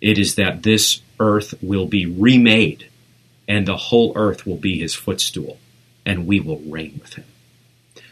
It 0.01 0.17
is 0.17 0.35
that 0.35 0.63
this 0.63 1.01
earth 1.19 1.53
will 1.61 1.87
be 1.87 2.05
remade 2.05 2.89
and 3.47 3.67
the 3.67 3.77
whole 3.77 4.13
earth 4.15 4.45
will 4.45 4.57
be 4.57 4.79
his 4.79 4.93
footstool 4.93 5.57
and 6.05 6.27
we 6.27 6.39
will 6.39 6.59
reign 6.59 6.99
with 7.01 7.15
him. 7.15 7.25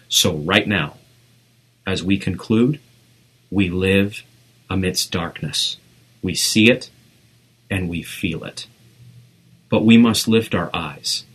So, 0.08 0.36
right 0.36 0.68
now, 0.68 0.98
as 1.86 2.04
we 2.04 2.18
conclude, 2.18 2.80
we 3.52 3.70
live 3.70 4.24
amidst 4.70 5.12
darkness. 5.12 5.78
We 6.22 6.36
see 6.36 6.70
it 6.70 6.90
and 7.70 7.90
we 7.90 8.02
feel 8.02 8.44
it. 8.44 8.68
But 9.70 9.86
we 9.86 9.98
must 9.98 10.28
lift 10.28 10.56
our 10.56 10.70
eyes. 10.74 11.26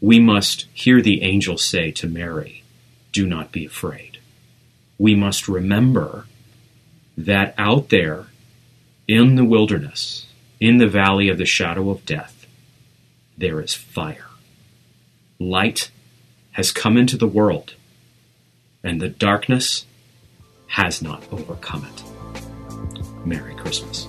We 0.00 0.18
must 0.18 0.66
hear 0.72 1.00
the 1.00 1.22
angel 1.22 1.58
say 1.58 1.90
to 1.92 2.08
Mary, 2.08 2.64
Do 3.12 3.26
not 3.26 3.52
be 3.52 3.64
afraid. 3.64 4.18
We 4.98 5.14
must 5.14 5.48
remember 5.48 6.26
that 7.16 7.54
out 7.58 7.90
there 7.90 8.26
in 9.12 9.34
the 9.34 9.44
wilderness, 9.44 10.26
in 10.58 10.78
the 10.78 10.88
valley 10.88 11.28
of 11.28 11.36
the 11.36 11.44
shadow 11.44 11.90
of 11.90 12.06
death, 12.06 12.46
there 13.36 13.60
is 13.60 13.74
fire. 13.74 14.24
Light 15.38 15.90
has 16.52 16.72
come 16.72 16.96
into 16.96 17.18
the 17.18 17.26
world, 17.26 17.74
and 18.82 19.02
the 19.02 19.10
darkness 19.10 19.84
has 20.66 21.02
not 21.02 21.22
overcome 21.30 21.84
it. 21.84 23.26
Merry 23.26 23.54
Christmas. 23.54 24.08